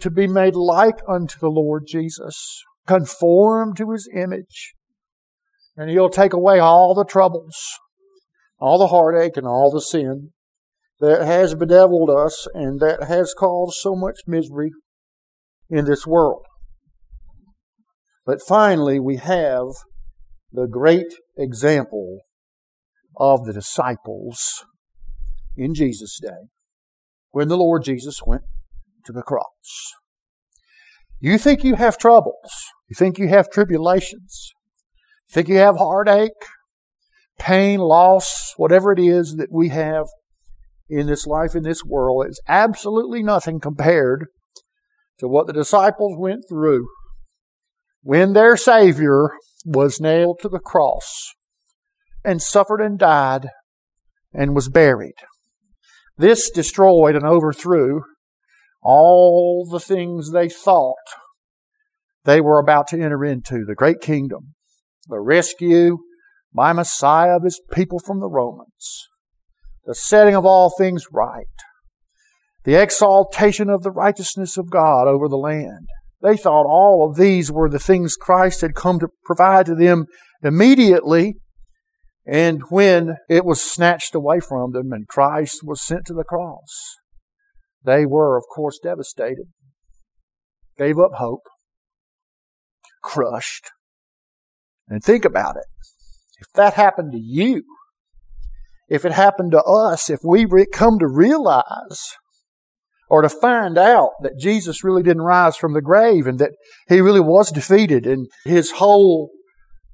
to 0.00 0.10
be 0.10 0.26
made 0.26 0.54
like 0.54 0.98
unto 1.08 1.38
the 1.38 1.48
Lord 1.48 1.84
Jesus, 1.88 2.62
conformed 2.86 3.76
to 3.76 3.90
his 3.90 4.08
image. 4.14 4.74
And 5.76 5.90
he'll 5.90 6.10
take 6.10 6.32
away 6.32 6.58
all 6.58 6.94
the 6.94 7.04
troubles, 7.04 7.56
all 8.58 8.78
the 8.78 8.88
heartache, 8.88 9.36
and 9.36 9.46
all 9.46 9.70
the 9.70 9.80
sin 9.80 10.30
that 11.00 11.22
has 11.22 11.54
bedeviled 11.54 12.10
us 12.10 12.46
and 12.54 12.80
that 12.80 13.04
has 13.04 13.34
caused 13.36 13.76
so 13.76 13.94
much 13.94 14.18
misery 14.26 14.70
in 15.68 15.84
this 15.84 16.06
world. 16.06 16.44
But 18.24 18.40
finally, 18.46 19.00
we 19.00 19.16
have 19.16 19.66
the 20.52 20.66
great 20.66 21.14
example 21.36 22.20
of 23.16 23.44
the 23.44 23.52
disciples 23.52 24.64
in 25.56 25.74
Jesus' 25.74 26.18
day 26.22 26.48
when 27.30 27.48
the 27.48 27.56
Lord 27.56 27.82
Jesus 27.84 28.20
went 28.24 28.42
to 29.04 29.12
the 29.12 29.22
cross. 29.22 29.94
You 31.24 31.38
think 31.38 31.64
you 31.64 31.76
have 31.76 31.96
troubles. 31.96 32.52
You 32.86 32.94
think 32.94 33.18
you 33.18 33.28
have 33.28 33.50
tribulations. 33.50 34.52
You 35.26 35.32
think 35.32 35.48
you 35.48 35.56
have 35.56 35.78
heartache, 35.78 36.32
pain, 37.38 37.80
loss, 37.80 38.52
whatever 38.58 38.92
it 38.92 38.98
is 38.98 39.36
that 39.38 39.48
we 39.50 39.70
have 39.70 40.04
in 40.86 41.06
this 41.06 41.26
life, 41.26 41.54
in 41.54 41.62
this 41.62 41.82
world. 41.82 42.26
It's 42.26 42.42
absolutely 42.46 43.22
nothing 43.22 43.58
compared 43.58 44.26
to 45.18 45.26
what 45.26 45.46
the 45.46 45.54
disciples 45.54 46.14
went 46.18 46.42
through 46.46 46.86
when 48.02 48.34
their 48.34 48.54
Savior 48.58 49.30
was 49.64 50.02
nailed 50.02 50.40
to 50.42 50.50
the 50.50 50.58
cross 50.58 51.32
and 52.22 52.42
suffered 52.42 52.82
and 52.82 52.98
died 52.98 53.48
and 54.34 54.54
was 54.54 54.68
buried. 54.68 55.16
This 56.18 56.50
destroyed 56.50 57.16
and 57.16 57.24
overthrew 57.24 58.02
all 58.84 59.66
the 59.70 59.80
things 59.80 60.30
they 60.30 60.48
thought 60.48 60.94
they 62.24 62.40
were 62.40 62.58
about 62.58 62.86
to 62.88 63.00
enter 63.00 63.24
into 63.24 63.64
the 63.66 63.74
great 63.74 64.00
kingdom, 64.00 64.54
the 65.08 65.20
rescue 65.20 65.98
by 66.54 66.72
Messiah 66.72 67.36
of 67.36 67.44
his 67.44 67.60
people 67.72 67.98
from 67.98 68.20
the 68.20 68.28
Romans, 68.28 69.08
the 69.84 69.94
setting 69.94 70.34
of 70.34 70.46
all 70.46 70.72
things 70.76 71.06
right, 71.12 71.46
the 72.64 72.80
exaltation 72.80 73.68
of 73.68 73.82
the 73.82 73.90
righteousness 73.90 74.56
of 74.56 74.70
God 74.70 75.08
over 75.08 75.28
the 75.28 75.36
land. 75.36 75.88
They 76.22 76.36
thought 76.36 76.66
all 76.66 77.06
of 77.08 77.16
these 77.16 77.52
were 77.52 77.68
the 77.68 77.78
things 77.78 78.16
Christ 78.16 78.62
had 78.62 78.74
come 78.74 78.98
to 79.00 79.08
provide 79.24 79.66
to 79.66 79.74
them 79.74 80.06
immediately. 80.42 81.34
And 82.26 82.62
when 82.70 83.16
it 83.28 83.44
was 83.44 83.60
snatched 83.60 84.14
away 84.14 84.40
from 84.40 84.72
them 84.72 84.92
and 84.92 85.06
Christ 85.06 85.60
was 85.62 85.82
sent 85.82 86.06
to 86.06 86.14
the 86.14 86.24
cross, 86.24 86.96
they 87.84 88.06
were, 88.06 88.36
of 88.36 88.44
course, 88.54 88.78
devastated, 88.82 89.46
gave 90.78 90.98
up 90.98 91.12
hope, 91.14 91.42
crushed. 93.02 93.70
And 94.88 95.02
think 95.02 95.24
about 95.24 95.56
it. 95.56 95.64
If 96.40 96.52
that 96.54 96.74
happened 96.74 97.12
to 97.12 97.18
you, 97.18 97.62
if 98.88 99.04
it 99.04 99.12
happened 99.12 99.52
to 99.52 99.62
us, 99.62 100.10
if 100.10 100.20
we 100.24 100.46
come 100.72 100.98
to 100.98 101.06
realize 101.06 102.00
or 103.08 103.22
to 103.22 103.28
find 103.28 103.78
out 103.78 104.10
that 104.22 104.38
Jesus 104.38 104.84
really 104.84 105.02
didn't 105.02 105.22
rise 105.22 105.56
from 105.56 105.74
the 105.74 105.82
grave 105.82 106.26
and 106.26 106.38
that 106.38 106.52
he 106.88 107.00
really 107.00 107.20
was 107.20 107.50
defeated 107.50 108.06
and 108.06 108.28
his 108.44 108.72
whole 108.72 109.30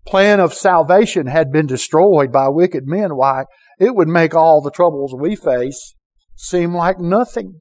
plan 0.06 0.40
of 0.40 0.54
salvation 0.54 1.26
had 1.26 1.52
been 1.52 1.66
destroyed 1.66 2.32
by 2.32 2.48
wicked 2.48 2.86
men, 2.86 3.16
why, 3.16 3.44
it 3.78 3.94
would 3.94 4.08
make 4.08 4.34
all 4.34 4.60
the 4.60 4.70
troubles 4.70 5.14
we 5.14 5.36
face 5.36 5.94
seem 6.36 6.74
like 6.74 6.98
nothing. 6.98 7.60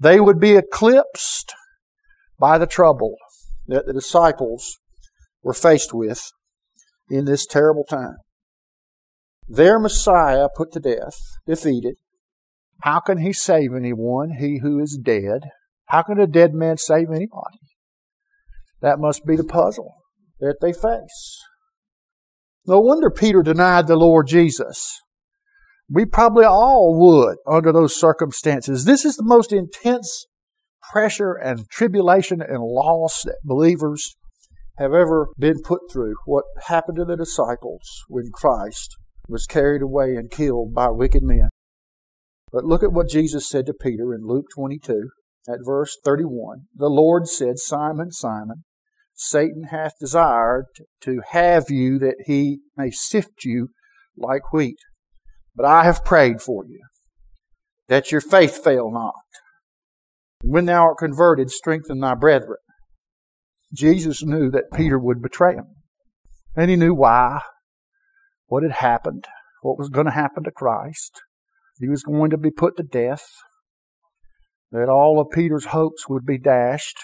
They 0.00 0.18
would 0.18 0.40
be 0.40 0.56
eclipsed 0.56 1.52
by 2.38 2.56
the 2.56 2.66
trouble 2.66 3.16
that 3.66 3.86
the 3.86 3.92
disciples 3.92 4.78
were 5.42 5.52
faced 5.52 5.92
with 5.92 6.22
in 7.10 7.26
this 7.26 7.44
terrible 7.44 7.84
time. 7.84 8.16
Their 9.46 9.78
Messiah 9.78 10.48
put 10.56 10.72
to 10.72 10.80
death, 10.80 11.18
defeated. 11.46 11.96
How 12.82 13.00
can 13.00 13.18
he 13.18 13.32
save 13.32 13.74
anyone, 13.76 14.36
he 14.38 14.60
who 14.62 14.80
is 14.80 14.98
dead? 15.02 15.42
How 15.86 16.02
can 16.02 16.18
a 16.18 16.26
dead 16.26 16.54
man 16.54 16.78
save 16.78 17.08
anybody? 17.10 17.58
That 18.80 18.98
must 18.98 19.26
be 19.26 19.36
the 19.36 19.44
puzzle 19.44 19.92
that 20.38 20.56
they 20.62 20.72
face. 20.72 21.42
No 22.66 22.80
wonder 22.80 23.10
Peter 23.10 23.42
denied 23.42 23.86
the 23.86 23.96
Lord 23.96 24.28
Jesus. 24.28 25.00
We 25.92 26.04
probably 26.04 26.44
all 26.44 26.96
would 26.98 27.38
under 27.46 27.72
those 27.72 27.98
circumstances. 27.98 28.84
This 28.84 29.04
is 29.04 29.16
the 29.16 29.24
most 29.24 29.52
intense 29.52 30.26
pressure 30.92 31.32
and 31.32 31.68
tribulation 31.68 32.40
and 32.40 32.62
loss 32.62 33.22
that 33.24 33.38
believers 33.44 34.16
have 34.78 34.92
ever 34.92 35.28
been 35.36 35.60
put 35.62 35.80
through. 35.92 36.14
What 36.26 36.44
happened 36.68 36.98
to 36.98 37.04
the 37.04 37.16
disciples 37.16 37.82
when 38.08 38.30
Christ 38.32 38.96
was 39.28 39.46
carried 39.46 39.82
away 39.82 40.14
and 40.14 40.30
killed 40.30 40.74
by 40.74 40.88
wicked 40.90 41.22
men. 41.22 41.48
But 42.52 42.64
look 42.64 42.82
at 42.82 42.92
what 42.92 43.08
Jesus 43.08 43.48
said 43.48 43.66
to 43.66 43.74
Peter 43.74 44.14
in 44.14 44.22
Luke 44.22 44.46
22 44.54 45.10
at 45.48 45.58
verse 45.64 45.96
31. 46.04 46.66
The 46.74 46.88
Lord 46.88 47.26
said, 47.28 47.58
Simon, 47.58 48.10
Simon, 48.12 48.64
Satan 49.14 49.64
hath 49.70 49.92
desired 50.00 50.66
to 51.02 51.20
have 51.30 51.64
you 51.68 51.98
that 51.98 52.16
he 52.26 52.60
may 52.76 52.90
sift 52.90 53.44
you 53.44 53.68
like 54.16 54.52
wheat. 54.52 54.78
But 55.54 55.66
I 55.66 55.84
have 55.84 56.04
prayed 56.04 56.40
for 56.40 56.64
you 56.64 56.80
that 57.88 58.12
your 58.12 58.20
faith 58.20 58.62
fail 58.62 58.90
not. 58.90 59.14
And 60.42 60.52
When 60.52 60.66
thou 60.66 60.84
art 60.84 60.98
converted, 60.98 61.50
strengthen 61.50 62.00
thy 62.00 62.14
brethren. 62.14 62.58
Jesus 63.74 64.22
knew 64.24 64.50
that 64.50 64.72
Peter 64.72 64.98
would 64.98 65.22
betray 65.22 65.54
him. 65.54 65.76
And 66.56 66.70
he 66.70 66.76
knew 66.76 66.94
why 66.94 67.40
what 68.46 68.62
had 68.64 68.72
happened, 68.72 69.26
what 69.62 69.78
was 69.78 69.88
going 69.88 70.06
to 70.06 70.12
happen 70.12 70.42
to 70.44 70.50
Christ. 70.50 71.20
He 71.78 71.88
was 71.88 72.02
going 72.02 72.30
to 72.30 72.36
be 72.36 72.50
put 72.50 72.76
to 72.76 72.82
death, 72.82 73.24
that 74.72 74.88
all 74.88 75.20
of 75.20 75.30
Peter's 75.30 75.66
hopes 75.66 76.08
would 76.08 76.26
be 76.26 76.36
dashed, 76.36 76.98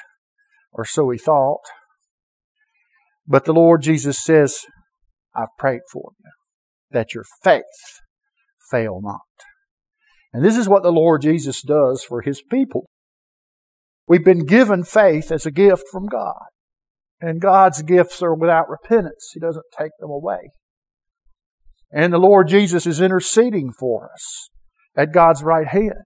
or 0.73 0.85
so 0.85 1.09
he 1.11 1.19
thought. 1.19 1.63
But 3.27 3.45
the 3.45 3.55
Lord 3.55 3.83
Jesus 3.83 4.23
says, 4.23 4.67
I've 5.35 5.57
prayed 5.59 5.83
for 5.91 6.13
you, 6.19 6.31
that 6.91 7.15
your 7.15 7.25
faith 7.43 7.65
fail 8.71 9.01
not. 9.03 9.21
And 10.33 10.45
this 10.45 10.57
is 10.57 10.69
what 10.69 10.83
the 10.83 10.93
Lord 10.93 11.23
Jesus 11.23 11.63
does 11.63 12.05
for 12.05 12.21
his 12.21 12.43
people. 12.43 12.87
We've 14.09 14.25
been 14.25 14.45
given 14.45 14.85
faith 14.85 15.33
as 15.33 15.47
a 15.47 15.51
gift 15.51 15.85
from 15.91 16.07
God. 16.07 16.45
And 17.21 17.41
God's 17.41 17.83
gifts 17.83 18.23
are 18.23 18.35
without 18.35 18.69
repentance. 18.69 19.31
He 19.33 19.41
doesn't 19.41 19.65
take 19.77 19.93
them 19.99 20.11
away. 20.11 20.51
And 21.91 22.13
the 22.13 22.19
Lord 22.19 22.49
Jesus 22.49 22.87
is 22.87 23.01
interceding 23.01 23.73
for 23.79 24.11
us 24.13 24.51
at 24.97 25.13
God's 25.13 25.43
right 25.43 25.69
hand. 25.69 26.05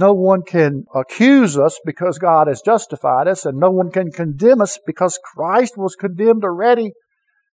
No 0.00 0.12
one 0.12 0.42
can 0.42 0.84
accuse 0.94 1.58
us 1.58 1.78
because 1.84 2.18
God 2.18 2.48
has 2.48 2.62
justified 2.64 3.28
us, 3.28 3.44
and 3.44 3.58
no 3.58 3.70
one 3.70 3.90
can 3.90 4.10
condemn 4.10 4.60
us 4.60 4.78
because 4.86 5.18
Christ 5.22 5.74
was 5.76 5.94
condemned 5.94 6.44
already 6.44 6.92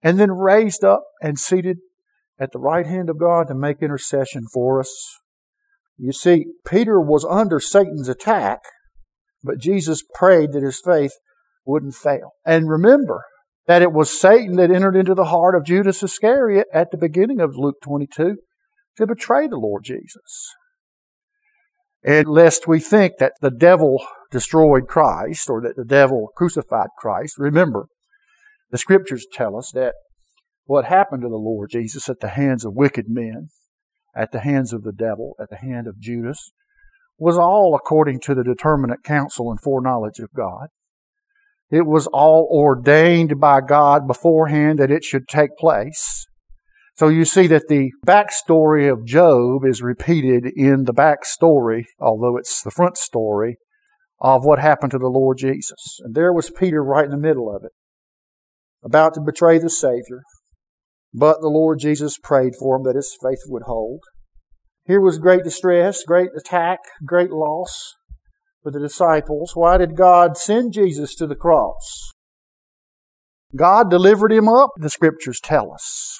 and 0.04 0.20
then 0.20 0.32
raised 0.32 0.84
up 0.84 1.04
and 1.22 1.40
seated 1.40 1.78
at 2.40 2.52
the 2.52 2.60
right 2.60 2.86
hand 2.86 3.10
of 3.10 3.20
God 3.20 3.48
to 3.48 3.56
make 3.56 3.82
intercession 3.82 4.46
for 4.54 4.80
us. 4.80 4.94
You 5.98 6.12
see, 6.12 6.46
Peter 6.68 7.00
was 7.00 7.26
under 7.26 7.60
Satan's 7.60 8.10
attack, 8.10 8.60
but 9.44 9.60
Jesus 9.60 10.04
prayed 10.14 10.52
that 10.52 10.64
his 10.64 10.82
faith 10.84 11.14
wouldn't 11.66 11.96
fail. 11.96 12.32
And 12.46 12.70
remember, 12.70 13.22
that 13.68 13.82
it 13.82 13.92
was 13.92 14.20
Satan 14.20 14.58
that 14.58 14.72
entered 14.72 14.96
into 14.96 15.16
the 15.16 15.26
heart 15.26 15.56
of 15.56 15.66
Judas 15.66 16.04
Iscariot 16.04 16.68
at 16.74 16.92
the 16.92 16.98
beginning 16.98 17.40
of 17.40 17.58
Luke 17.58 17.78
22 17.84 18.38
to 18.98 19.08
betray 19.08 19.48
the 19.48 19.58
Lord 19.58 19.84
Jesus. 19.84 20.54
And 22.04 22.28
lest 22.28 22.68
we 22.68 22.80
think 22.80 23.14
that 23.18 23.34
the 23.42 23.50
devil 23.50 24.06
destroyed 24.32 24.88
Christ 24.88 25.50
or 25.50 25.62
that 25.62 25.76
the 25.76 25.86
devil 25.86 26.30
crucified 26.38 26.90
Christ, 27.00 27.36
remember, 27.40 27.88
the 28.70 28.78
scriptures 28.78 29.26
tell 29.34 29.58
us 29.58 29.72
that 29.74 29.96
what 30.66 30.86
happened 30.86 31.22
to 31.22 31.30
the 31.30 31.36
Lord 31.36 31.70
Jesus 31.72 32.10
at 32.10 32.20
the 32.20 32.30
hands 32.30 32.66
of 32.66 32.74
wicked 32.74 33.06
men, 33.08 33.50
at 34.16 34.32
the 34.32 34.40
hands 34.40 34.74
of 34.74 34.84
the 34.84 34.92
devil, 34.92 35.36
at 35.40 35.50
the 35.50 35.58
hand 35.58 35.88
of 35.88 36.00
Judas, 36.00 36.52
was 37.18 37.38
all 37.38 37.76
according 37.76 38.20
to 38.22 38.36
the 38.36 38.44
determinate 38.44 39.04
counsel 39.04 39.50
and 39.50 39.60
foreknowledge 39.62 40.20
of 40.20 40.34
God. 40.36 40.68
It 41.70 41.86
was 41.86 42.08
all 42.08 42.48
ordained 42.52 43.40
by 43.40 43.62
God 43.62 44.08
beforehand 44.08 44.80
that 44.80 44.92
it 44.92 45.04
should 45.04 45.28
take 45.28 45.56
place. 45.58 46.26
So 46.96 47.10
you 47.10 47.26
see 47.26 47.48
that 47.48 47.68
the 47.68 47.92
backstory 48.06 48.92
of 48.92 49.06
Job 49.06 49.66
is 49.66 49.82
repeated 49.82 50.46
in 50.56 50.86
the 50.86 50.94
backstory, 50.94 51.86
although 52.00 52.38
it's 52.38 52.62
the 52.62 52.72
front 52.72 52.98
story 52.98 53.58
of 54.22 54.46
what 54.46 54.60
happened 54.60 54.92
to 54.92 54.98
the 54.98 55.08
Lord 55.08 55.38
Jesus. 55.38 56.00
And 56.00 56.16
there 56.16 56.32
was 56.32 56.50
Peter 56.50 56.84
right 56.84 57.06
in 57.06 57.12
the 57.12 57.18
middle 57.18 57.54
of 57.54 57.64
it, 57.66 57.72
about 58.84 59.14
to 59.16 59.22
betray 59.22 59.60
the 59.60 59.70
Savior. 59.70 60.22
But 61.18 61.40
the 61.40 61.48
Lord 61.48 61.80
Jesus 61.80 62.18
prayed 62.18 62.56
for 62.60 62.76
him 62.76 62.84
that 62.84 62.98
his 62.98 63.18
faith 63.22 63.40
would 63.48 63.64
hold. 63.64 64.02
Here 64.84 65.00
was 65.00 65.18
great 65.18 65.46
distress, 65.46 66.04
great 66.04 66.30
attack, 66.38 66.80
great 67.06 67.32
loss 67.32 67.94
for 68.62 68.72
the 68.72 68.82
disciples. 68.82 69.52
Why 69.56 69.78
did 69.78 69.96
God 69.96 70.36
send 70.36 70.74
Jesus 70.74 71.16
to 71.16 71.26
the 71.26 71.36
cross? 71.36 72.12
God 73.56 73.90
delivered 73.90 74.34
him 74.34 74.50
up, 74.50 74.72
the 74.78 74.90
scriptures 74.90 75.40
tell 75.40 75.72
us. 75.72 76.20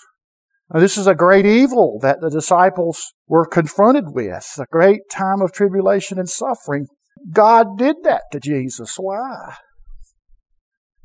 Now, 0.74 0.80
this 0.80 0.98
is 0.98 1.08
a 1.08 1.14
great 1.14 1.46
evil 1.46 2.00
that 2.02 2.22
the 2.22 2.30
disciples 2.30 3.14
were 3.28 3.46
confronted 3.46 4.06
with, 4.08 4.48
a 4.58 4.66
great 4.72 5.02
time 5.12 5.42
of 5.42 5.52
tribulation 5.52 6.18
and 6.18 6.30
suffering. 6.30 6.88
God 7.34 7.78
did 7.78 7.98
that 8.04 8.24
to 8.32 8.40
Jesus. 8.40 8.96
Why? 8.98 9.56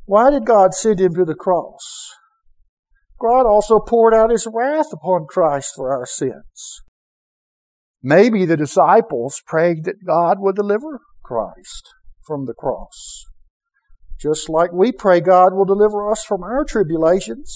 Why 0.05 0.29
did 0.29 0.45
God 0.45 0.73
send 0.73 1.01
him 1.01 1.13
to 1.15 1.25
the 1.25 1.35
cross? 1.35 2.15
God 3.21 3.45
also 3.45 3.79
poured 3.79 4.13
out 4.13 4.31
his 4.31 4.47
wrath 4.51 4.91
upon 4.91 5.27
Christ 5.29 5.73
for 5.75 5.93
our 5.93 6.05
sins. 6.05 6.81
Maybe 8.01 8.45
the 8.45 8.57
disciples 8.57 9.41
prayed 9.45 9.83
that 9.83 10.05
God 10.05 10.37
would 10.39 10.55
deliver 10.55 10.99
Christ 11.23 11.87
from 12.25 12.45
the 12.45 12.53
cross. 12.53 13.25
Just 14.19 14.49
like 14.49 14.71
we 14.73 14.91
pray 14.91 15.21
God 15.21 15.53
will 15.53 15.65
deliver 15.65 16.09
us 16.09 16.23
from 16.23 16.43
our 16.43 16.63
tribulations. 16.65 17.55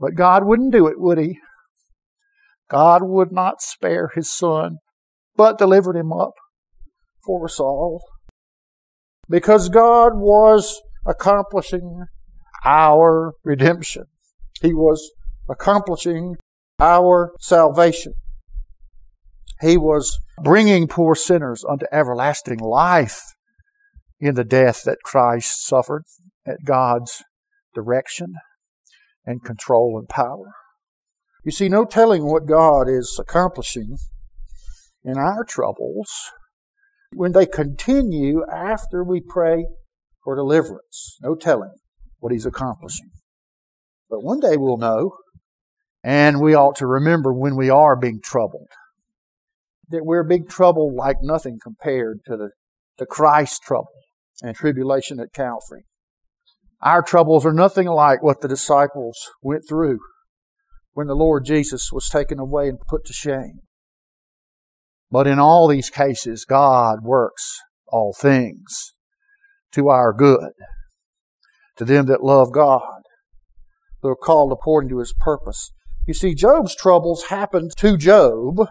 But 0.00 0.14
God 0.14 0.44
wouldn't 0.44 0.72
do 0.72 0.86
it, 0.86 1.00
would 1.00 1.18
He? 1.18 1.38
God 2.68 3.02
would 3.04 3.32
not 3.32 3.60
spare 3.60 4.10
His 4.14 4.30
Son, 4.30 4.78
but 5.36 5.58
delivered 5.58 5.96
Him 5.96 6.12
up 6.12 6.32
for 7.24 7.44
us 7.44 7.58
all. 7.58 8.02
Because 9.28 9.68
God 9.68 10.12
was 10.14 10.80
accomplishing 11.06 12.04
our 12.64 13.34
redemption. 13.44 14.04
He 14.60 14.74
was 14.74 15.10
accomplishing 15.48 16.36
our 16.80 17.32
salvation. 17.40 18.14
He 19.60 19.76
was 19.76 20.18
bringing 20.42 20.86
poor 20.86 21.14
sinners 21.14 21.64
unto 21.68 21.86
everlasting 21.92 22.58
life 22.58 23.20
in 24.20 24.34
the 24.34 24.44
death 24.44 24.82
that 24.84 24.98
Christ 25.04 25.66
suffered 25.66 26.04
at 26.46 26.64
God's 26.64 27.22
direction 27.74 28.34
and 29.24 29.44
control 29.44 29.98
and 29.98 30.08
power. 30.08 30.52
You 31.44 31.52
see, 31.52 31.68
no 31.68 31.84
telling 31.84 32.26
what 32.26 32.46
God 32.46 32.88
is 32.88 33.18
accomplishing 33.20 33.96
in 35.04 35.16
our 35.16 35.44
troubles 35.44 36.10
when 37.14 37.32
they 37.32 37.46
continue 37.46 38.44
after 38.52 39.02
we 39.02 39.20
pray 39.20 39.66
for 40.22 40.36
deliverance. 40.36 41.16
No 41.22 41.34
telling 41.34 41.74
what 42.18 42.32
He's 42.32 42.46
accomplishing. 42.46 43.10
But 44.10 44.22
one 44.22 44.40
day 44.40 44.56
we'll 44.56 44.78
know, 44.78 45.16
and 46.02 46.40
we 46.40 46.54
ought 46.54 46.76
to 46.76 46.86
remember 46.86 47.32
when 47.32 47.56
we 47.56 47.70
are 47.70 47.96
being 47.96 48.20
troubled 48.22 48.68
that 49.90 50.04
we're 50.04 50.24
big 50.24 50.48
trouble 50.48 50.94
like 50.94 51.16
nothing 51.22 51.58
compared 51.62 52.20
to 52.26 52.36
the, 52.36 52.50
the 52.98 53.06
Christ 53.06 53.62
trouble 53.62 53.88
and 54.42 54.54
tribulation 54.54 55.18
at 55.20 55.32
Calvary. 55.32 55.84
Our 56.80 57.02
troubles 57.02 57.44
are 57.44 57.52
nothing 57.52 57.86
like 57.86 58.22
what 58.22 58.40
the 58.40 58.48
disciples 58.48 59.16
went 59.42 59.62
through 59.68 59.98
when 60.92 61.06
the 61.06 61.16
Lord 61.16 61.44
Jesus 61.44 61.90
was 61.92 62.08
taken 62.08 62.38
away 62.38 62.68
and 62.68 62.78
put 62.88 63.04
to 63.06 63.12
shame. 63.12 63.60
But 65.10 65.26
in 65.26 65.38
all 65.38 65.68
these 65.68 65.90
cases, 65.90 66.44
God 66.44 66.98
works 67.02 67.58
all 67.86 68.14
things 68.18 68.92
to 69.72 69.88
our 69.88 70.12
good, 70.12 70.52
to 71.76 71.84
them 71.84 72.06
that 72.06 72.22
love 72.22 72.52
God, 72.52 73.02
who 74.02 74.08
are 74.08 74.16
called 74.16 74.52
according 74.52 74.90
to 74.90 74.98
his 74.98 75.14
purpose. 75.18 75.72
You 76.06 76.14
see, 76.14 76.34
Job's 76.34 76.74
troubles 76.74 77.24
happened 77.28 77.72
to 77.78 77.96
Job 77.96 78.68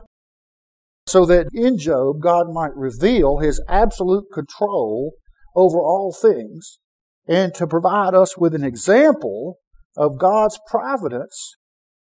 so 1.06 1.26
that 1.26 1.48
in 1.54 1.78
Job, 1.78 2.22
God 2.22 2.48
might 2.52 2.76
reveal 2.76 3.38
his 3.38 3.64
absolute 3.68 4.26
control 4.34 5.14
over 5.56 5.80
all 5.80 6.14
things 6.14 6.80
and 7.28 7.54
to 7.56 7.66
provide 7.66 8.14
us 8.14 8.38
with 8.38 8.54
an 8.54 8.64
example 8.64 9.60
of 9.96 10.20
God's 10.20 10.60
providence 10.70 11.56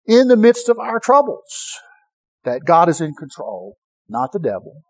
in 0.06 0.28
the 0.28 0.36
midst 0.36 0.68
of 0.68 0.78
our 0.78 0.98
troubles. 0.98 1.78
That 2.44 2.64
God 2.64 2.88
is 2.88 3.00
in 3.00 3.14
control, 3.14 3.76
not 4.08 4.32
the 4.32 4.38
devil, 4.38 4.82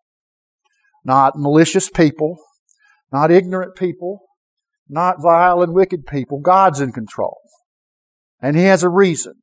not 1.05 1.35
malicious 1.37 1.89
people, 1.89 2.37
not 3.13 3.31
ignorant 3.31 3.77
people, 3.77 4.21
not 4.89 5.23
vile 5.23 5.63
and 5.63 5.73
wicked 5.73 6.07
people. 6.07 6.41
God's 6.41 6.81
in 6.81 6.93
control. 6.93 7.39
And 8.41 8.57
He 8.57 8.65
has 8.65 8.83
a 8.83 8.89
reason. 8.89 9.35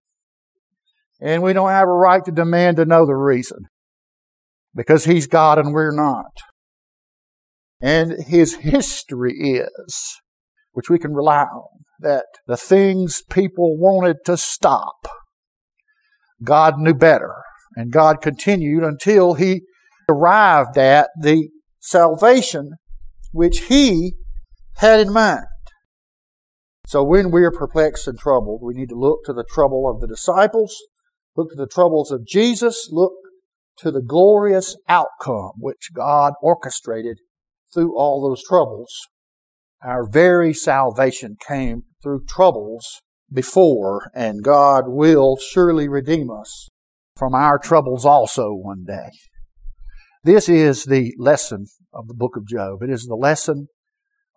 And 1.22 1.42
we 1.42 1.54
don't 1.54 1.70
have 1.70 1.88
a 1.88 1.94
right 1.94 2.24
to 2.26 2.32
demand 2.32 2.78
to 2.78 2.86
know 2.86 3.06
the 3.06 3.16
reason 3.16 3.60
because 4.76 5.06
he's 5.06 5.28
God 5.28 5.58
and 5.58 5.74
we're 5.74 5.96
not. 5.96 6.34
And 7.82 8.24
his 8.28 8.56
history 8.56 9.34
is, 9.34 10.22
which 10.72 10.90
we 10.90 11.00
can 11.00 11.14
rely 11.14 11.44
on, 11.44 11.84
that 12.00 12.26
the 12.48 12.58
things 12.58 13.22
people 13.30 13.78
wanted 13.78 14.18
to 14.26 14.38
stop, 14.38 15.08
God 16.44 16.78
knew 16.78 16.94
better. 16.94 17.34
And 17.76 17.92
God 17.92 18.22
continued 18.22 18.84
until 18.84 19.34
he 19.34 19.62
arrived 20.10 20.78
at 20.78 21.10
the 21.20 21.50
salvation 21.80 22.72
which 23.32 23.62
he 23.62 24.14
had 24.78 25.00
in 25.00 25.12
mind. 25.12 25.46
So 26.86 27.04
when 27.04 27.32
we 27.32 27.44
are 27.44 27.52
perplexed 27.52 28.08
and 28.08 28.20
troubled, 28.20 28.62
we 28.62 28.74
need 28.74 28.90
to 28.90 29.00
look 29.00 29.24
to 29.26 29.34
the 29.34 29.46
trouble 29.50 29.90
of 29.90 30.02
the 30.02 30.08
disciples, 30.08 30.76
look 31.36 31.50
to 31.50 31.56
the 31.56 31.68
troubles 31.68 32.12
of 32.12 32.26
Jesus, 32.26 32.90
look 32.92 33.14
to 33.78 33.92
the 33.92 34.02
glorious 34.02 34.76
outcome 34.88 35.54
which 35.58 35.90
God 35.94 36.34
orchestrated 36.42 37.20
through 37.74 37.98
all 37.98 38.22
those 38.22 38.44
troubles. 38.44 38.94
Our 39.82 40.08
very 40.08 40.54
salvation 40.54 41.36
came 41.46 41.84
through 42.02 42.26
troubles 42.28 43.02
before, 43.32 44.12
and 44.14 44.44
God 44.44 44.84
will 44.88 45.38
surely 45.38 45.88
redeem 45.88 46.30
us 46.30 46.70
from 47.18 47.34
our 47.34 47.58
troubles 47.58 48.06
also 48.06 48.52
one 48.54 48.86
day. 48.86 49.10
This 50.24 50.48
is 50.48 50.86
the 50.86 51.14
lesson 51.18 51.66
of 51.94 52.08
the 52.08 52.14
book 52.14 52.38
of 52.38 52.48
Job. 52.48 52.82
It 52.82 52.90
is 52.90 53.06
the 53.06 53.16
lesson 53.16 53.68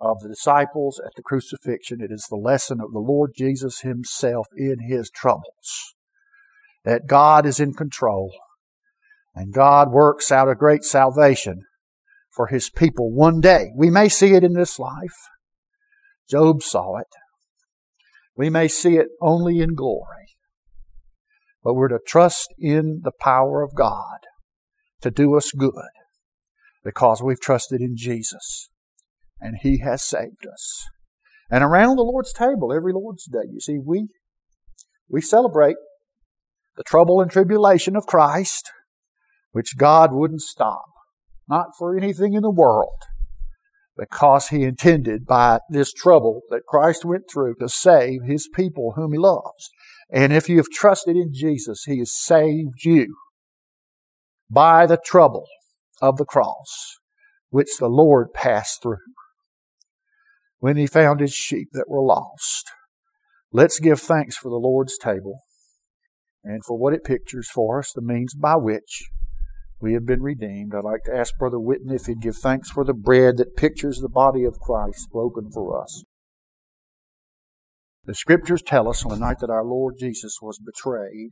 of 0.00 0.20
the 0.20 0.28
disciples 0.28 1.00
at 1.04 1.12
the 1.16 1.22
crucifixion. 1.22 2.00
It 2.00 2.10
is 2.10 2.26
the 2.28 2.36
lesson 2.36 2.80
of 2.80 2.92
the 2.92 2.98
Lord 2.98 3.32
Jesus 3.36 3.80
Himself 3.80 4.46
in 4.56 4.88
His 4.88 5.10
troubles. 5.10 5.94
That 6.84 7.06
God 7.06 7.46
is 7.46 7.58
in 7.58 7.72
control 7.72 8.32
and 9.34 9.52
God 9.52 9.90
works 9.90 10.30
out 10.30 10.48
a 10.48 10.54
great 10.54 10.84
salvation 10.84 11.62
for 12.30 12.46
His 12.46 12.70
people 12.70 13.12
one 13.12 13.40
day. 13.40 13.70
We 13.74 13.90
may 13.90 14.08
see 14.08 14.34
it 14.34 14.44
in 14.44 14.52
this 14.52 14.78
life. 14.78 15.16
Job 16.28 16.62
saw 16.62 16.98
it. 16.98 17.06
We 18.36 18.50
may 18.50 18.68
see 18.68 18.96
it 18.96 19.08
only 19.20 19.60
in 19.60 19.74
glory. 19.74 20.26
But 21.64 21.74
we're 21.74 21.88
to 21.88 21.98
trust 22.06 22.48
in 22.58 23.00
the 23.02 23.12
power 23.18 23.62
of 23.62 23.74
God 23.74 24.18
to 25.00 25.10
do 25.10 25.36
us 25.36 25.50
good 25.52 25.72
because 26.84 27.22
we've 27.22 27.40
trusted 27.40 27.80
in 27.80 27.96
Jesus 27.96 28.70
and 29.40 29.56
He 29.62 29.78
has 29.78 30.02
saved 30.02 30.46
us. 30.50 30.84
And 31.50 31.62
around 31.62 31.96
the 31.96 32.02
Lord's 32.02 32.32
table, 32.32 32.72
every 32.72 32.92
Lord's 32.92 33.26
Day, 33.26 33.48
you 33.52 33.60
see, 33.60 33.78
we, 33.84 34.08
we 35.08 35.20
celebrate 35.20 35.76
the 36.76 36.82
trouble 36.84 37.20
and 37.20 37.30
tribulation 37.30 37.96
of 37.96 38.06
Christ 38.06 38.70
which 39.52 39.78
God 39.78 40.12
wouldn't 40.12 40.42
stop, 40.42 40.84
not 41.48 41.68
for 41.78 41.96
anything 41.96 42.34
in 42.34 42.42
the 42.42 42.50
world, 42.50 42.98
because 43.96 44.48
He 44.48 44.64
intended 44.64 45.24
by 45.24 45.60
this 45.70 45.92
trouble 45.94 46.42
that 46.50 46.66
Christ 46.68 47.06
went 47.06 47.24
through 47.32 47.54
to 47.60 47.68
save 47.68 48.24
His 48.24 48.48
people 48.54 48.92
whom 48.96 49.12
He 49.12 49.18
loves. 49.18 49.70
And 50.10 50.32
if 50.32 50.48
you 50.48 50.58
have 50.58 50.68
trusted 50.68 51.16
in 51.16 51.32
Jesus, 51.32 51.84
He 51.86 52.00
has 52.00 52.12
saved 52.14 52.84
you 52.84 53.16
by 54.50 54.84
the 54.84 54.98
trouble 55.02 55.46
of 56.02 56.18
the 56.18 56.26
cross. 56.26 56.98
which 57.48 57.78
the 57.78 57.88
Lord 57.88 58.34
passed 58.34 58.82
through 58.82 58.98
when 60.58 60.76
he 60.76 60.86
found 60.86 61.20
his 61.20 61.32
sheep 61.32 61.68
that 61.72 61.88
were 61.88 62.02
lost. 62.02 62.70
Let's 63.52 63.78
give 63.78 64.00
thanks 64.00 64.36
for 64.36 64.48
the 64.48 64.56
Lord's 64.56 64.98
table 64.98 65.40
and 66.42 66.64
for 66.64 66.78
what 66.78 66.92
it 66.92 67.04
pictures 67.04 67.48
for 67.48 67.78
us, 67.78 67.92
the 67.94 68.02
means 68.02 68.34
by 68.34 68.56
which 68.56 69.04
we 69.80 69.92
have 69.92 70.06
been 70.06 70.22
redeemed. 70.22 70.74
I'd 70.74 70.84
like 70.84 71.04
to 71.04 71.16
ask 71.16 71.36
Brother 71.36 71.60
Whitney 71.60 71.96
if 71.96 72.06
he'd 72.06 72.20
give 72.20 72.36
thanks 72.36 72.70
for 72.70 72.84
the 72.84 72.94
bread 72.94 73.36
that 73.36 73.56
pictures 73.56 73.98
the 73.98 74.08
body 74.08 74.44
of 74.44 74.58
Christ 74.58 75.10
broken 75.10 75.50
for 75.50 75.82
us. 75.82 76.04
The 78.04 78.14
scriptures 78.14 78.62
tell 78.62 78.88
us 78.88 79.04
on 79.04 79.10
the 79.10 79.18
night 79.18 79.38
that 79.40 79.50
our 79.50 79.64
Lord 79.64 79.94
Jesus 79.98 80.38
was 80.40 80.58
betrayed 80.58 81.30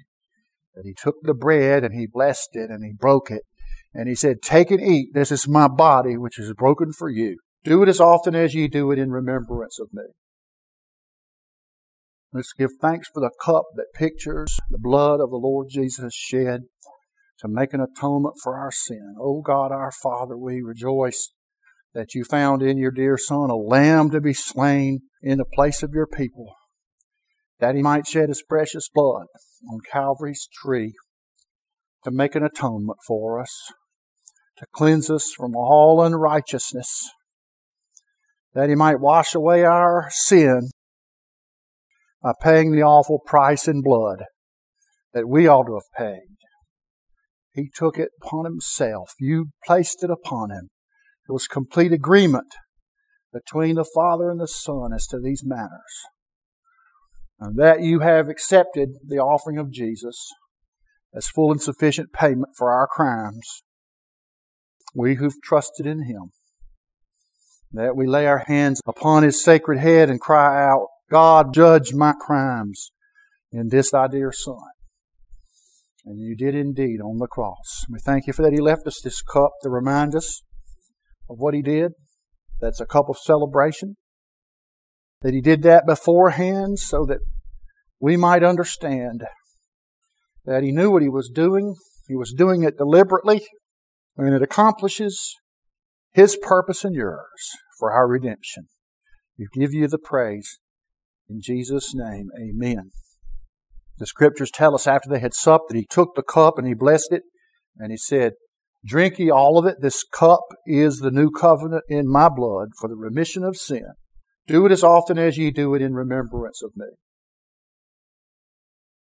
that 0.75 0.85
he 0.85 0.95
took 0.95 1.17
the 1.23 1.35
bread 1.35 1.85
and 1.85 1.95
he 1.95 2.07
blessed 2.07 2.51
it 2.53 2.71
and 2.71 2.85
he 2.85 2.93
broke 2.93 3.31
it 3.31 3.43
and 3.93 4.09
he 4.09 4.15
said, 4.15 4.43
Take 4.43 4.71
and 4.71 4.83
eat. 4.83 5.15
This 5.15 5.31
is 5.31 5.47
my 5.47 5.69
body 5.69 6.17
which 6.17 6.39
is 6.39 6.53
broken 6.55 6.93
for 6.93 7.09
you. 7.09 7.39
Do 7.65 7.83
it 7.83 7.89
as 7.89 8.01
often 8.01 8.35
as 8.35 8.55
ye 8.55 8.69
do 8.69 8.91
it 8.93 8.99
in 8.99 9.11
remembrance 9.11 9.81
of 9.81 9.89
me. 9.93 10.05
Let's 12.33 12.53
give 12.53 12.71
thanks 12.81 13.09
for 13.13 13.21
the 13.21 13.31
cup 13.43 13.65
that 13.77 13.95
pictures 13.95 14.59
the 14.71 14.79
blood 14.79 15.21
of 15.21 15.31
the 15.31 15.37
Lord 15.37 15.69
Jesus 15.71 16.15
shed 16.15 16.63
to 17.39 17.49
make 17.49 17.73
an 17.73 17.81
atonement 17.81 18.35
for 18.43 18.59
our 18.59 18.71
sin. 18.73 19.15
O 19.19 19.39
oh 19.39 19.43
God, 19.43 19.73
our 19.73 19.93
Father, 20.03 20.37
we 20.37 20.61
rejoice 20.63 21.31
that 21.95 22.15
you 22.15 22.25
found 22.25 22.63
in 22.63 22.77
your 22.77 22.91
dear 22.91 23.17
Son 23.17 23.51
a 23.51 23.57
lamb 23.57 24.11
to 24.11 24.21
be 24.21 24.35
slain 24.35 25.01
in 25.23 25.39
the 25.39 25.45
place 25.45 25.83
of 25.83 25.95
your 25.95 26.07
people 26.07 26.55
that 27.61 27.75
he 27.75 27.83
might 27.83 28.07
shed 28.07 28.29
his 28.29 28.43
precious 28.43 28.89
blood 28.93 29.27
on 29.71 29.79
Calvary's 29.91 30.49
tree 30.53 30.93
to 32.05 32.11
make 32.11 32.35
an 32.35 32.45
atonement 32.45 32.99
for 33.07 33.41
us, 33.41 33.73
to 34.59 34.67
cleanse 34.75 35.09
us 35.09 35.33
from 35.35 35.57
all 35.57 36.03
unrighteousness, 36.03 37.09
that 38.55 38.69
he 38.69 38.75
might 38.75 39.01
wash 39.01 39.35
away 39.35 39.65
our 39.65 40.09
sin 40.11 40.71
by 42.23 42.33
paying 42.41 42.73
the 42.73 42.83
awful 42.83 43.19
price 43.19 43.69
in 43.69 43.83
blood 43.83 44.25
that 45.13 45.29
we 45.29 45.47
ought 45.47 45.65
to 45.65 45.75
have 45.75 45.91
paid. 45.97 46.37
He 47.53 47.71
took 47.73 47.99
it 47.99 48.11
upon 48.23 48.45
himself. 48.45 49.13
You 49.21 49.51
placed 49.65 50.03
it 50.03 50.11
upon 50.11 50.51
him. 50.51 50.71
It 51.29 51.33
was 51.33 51.47
complete 51.47 51.93
agreement 51.93 52.53
between 53.33 53.77
the 53.77 53.89
Father 53.95 54.31
and 54.31 54.41
the 54.41 54.49
Son 54.49 54.93
as 54.95 55.07
to 55.09 55.19
these 55.19 55.43
matters 55.45 56.05
and 57.39 57.57
that 57.57 57.81
you 57.81 58.01
have 58.01 58.29
accepted 58.29 58.91
the 59.07 59.19
offering 59.19 59.59
of 59.59 59.71
Jesus 59.71 60.33
as 61.15 61.27
full 61.29 61.51
and 61.53 61.61
sufficient 61.61 62.13
payment 62.13 62.51
for 62.57 62.73
our 62.73 62.87
crimes, 62.87 63.63
we 64.95 65.17
who've 65.17 65.41
trusted 65.43 65.87
in 65.87 66.05
Him, 66.05 66.31
that 67.75 67.97
we 67.97 68.07
lay 68.07 68.27
our 68.27 68.45
hands 68.47 68.81
upon 68.87 69.23
His 69.23 69.43
sacred 69.43 69.79
head 69.79 70.11
and 70.11 70.21
cry 70.21 70.65
out, 70.65 70.89
God, 71.11 71.55
judge 71.55 71.93
my 71.93 72.13
crimes 72.19 72.91
in 73.53 73.69
this 73.69 73.91
thy 73.91 74.09
dear 74.09 74.33
Son. 74.33 74.57
And 76.05 76.19
you 76.19 76.37
did 76.37 76.55
indeed 76.55 77.01
on 77.01 77.19
the 77.19 77.27
cross. 77.27 77.85
We 77.91 77.99
thank 77.99 78.27
you 78.27 78.33
for 78.33 78.43
that 78.43 78.53
He 78.53 78.61
left 78.61 78.87
us 78.87 79.01
this 79.03 79.23
cup 79.23 79.53
to 79.63 79.71
remind 79.71 80.15
us 80.15 80.43
of 81.29 81.37
what 81.39 81.55
He 81.55 81.63
did. 81.63 81.93
That's 82.61 82.81
a 82.81 82.87
cup 82.87 83.07
of 83.09 83.17
celebration 83.19 83.97
that 85.25 85.33
he 85.33 85.41
did 85.41 85.63
that 85.63 85.87
beforehand 85.87 86.79
so 86.79 87.05
that 87.07 87.19
we 87.99 88.15
might 88.17 88.45
understand 88.45 89.25
that 90.45 90.63
he 90.63 90.71
knew 90.71 90.91
what 90.91 91.03
he 91.03 91.09
was 91.09 91.31
doing. 91.35 91.75
He 92.07 92.15
was 92.15 92.35
doing 92.37 92.63
it 92.63 92.77
deliberately, 92.77 93.43
and 94.19 94.35
it 94.35 94.43
accomplishes 94.43 95.35
his 96.13 96.37
purpose 96.37 96.85
and 96.85 96.95
yours 96.95 97.57
for 97.79 97.93
our 97.93 98.09
redemption. 98.09 98.69
We 99.39 99.47
give 99.53 99.73
you 99.73 99.89
the 99.89 99.99
praise. 99.99 100.59
In 101.29 101.41
Jesus' 101.41 101.95
name, 101.95 102.29
amen. 102.39 102.91
The 103.99 104.07
scriptures 104.07 104.51
tell 104.51 104.75
us 104.75 104.87
after 104.87 105.09
they 105.09 105.21
had 105.21 105.35
supped 105.35 105.69
that 105.69 105.77
he 105.77 105.87
took 105.89 106.15
the 106.15 106.23
cup 106.23 106.59
and 106.59 106.67
he 106.67 106.75
blessed 106.75 107.13
it, 107.13 107.23
and 107.79 107.91
he 107.91 107.97
said, 107.97 108.33
Drink 108.85 109.19
ye 109.19 109.31
all 109.31 109.59
of 109.59 109.67
it. 109.67 109.77
This 109.81 110.05
cup 110.05 110.45
is 110.67 110.99
the 110.99 111.11
new 111.11 111.31
covenant 111.31 111.85
in 111.89 112.11
my 112.11 112.29
blood 112.29 112.71
for 112.79 112.89
the 112.89 112.97
remission 112.97 113.43
of 113.43 113.57
sin. 113.57 113.95
Do 114.47 114.67
it 114.67 114.73
as 114.73 114.85
often 114.85 115.19
as 115.19 115.39
ye 115.39 115.51
do 115.51 115.75
it 115.75 115.81
in 115.81 115.95
remembrance 115.95 116.63
of 116.63 116.73
me. 116.77 116.89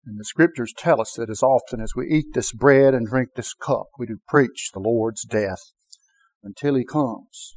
And 0.04 0.18
the 0.18 0.24
scriptures 0.24 0.74
tell 0.76 1.00
us 1.00 1.12
that 1.12 1.30
as 1.30 1.42
often 1.42 1.80
as 1.80 1.92
we 1.94 2.08
eat 2.08 2.34
this 2.34 2.52
bread 2.52 2.94
and 2.94 3.06
drink 3.06 3.30
this 3.36 3.54
cup, 3.54 3.86
we 3.98 4.06
do 4.06 4.18
preach 4.28 4.70
the 4.72 4.80
Lord's 4.80 5.24
death 5.24 5.72
until 6.42 6.74
he 6.74 6.84
comes. 6.84 7.56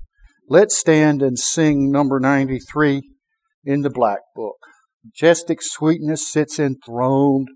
Let's 0.49 0.77
stand 0.77 1.21
and 1.21 1.39
sing 1.39 1.89
number 1.89 2.19
93 2.19 3.01
in 3.63 3.81
the 3.81 3.89
Black 3.89 4.19
Book. 4.35 4.57
Majestic 5.05 5.61
sweetness 5.61 6.29
sits 6.29 6.59
enthroned 6.59 7.47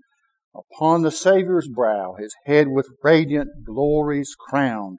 upon 0.54 1.02
the 1.02 1.10
Savior's 1.10 1.68
brow, 1.68 2.14
his 2.18 2.34
head 2.46 2.68
with 2.68 2.88
radiant 3.04 3.50
glories 3.66 4.34
crowned, 4.38 4.98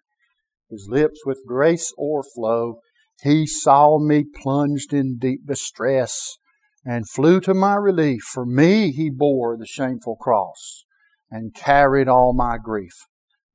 his 0.69 0.87
lips 0.89 1.21
with 1.25 1.39
grace 1.47 1.91
o'erflow, 1.97 2.79
he 3.23 3.47
saw 3.47 3.99
me 3.99 4.23
plunged 4.23 4.93
in 4.93 5.17
deep 5.17 5.47
distress 5.47 6.37
and 6.85 7.09
flew 7.09 7.41
to 7.41 7.53
my 7.53 7.75
relief. 7.75 8.21
For 8.21 8.45
me, 8.45 8.91
he 8.91 9.09
bore 9.09 9.57
the 9.57 9.65
shameful 9.65 10.15
cross 10.15 10.85
and 11.29 11.53
carried 11.53 12.07
all 12.07 12.33
my 12.33 12.57
grief. 12.57 12.93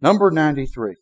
Number 0.00 0.30
93. 0.30 0.96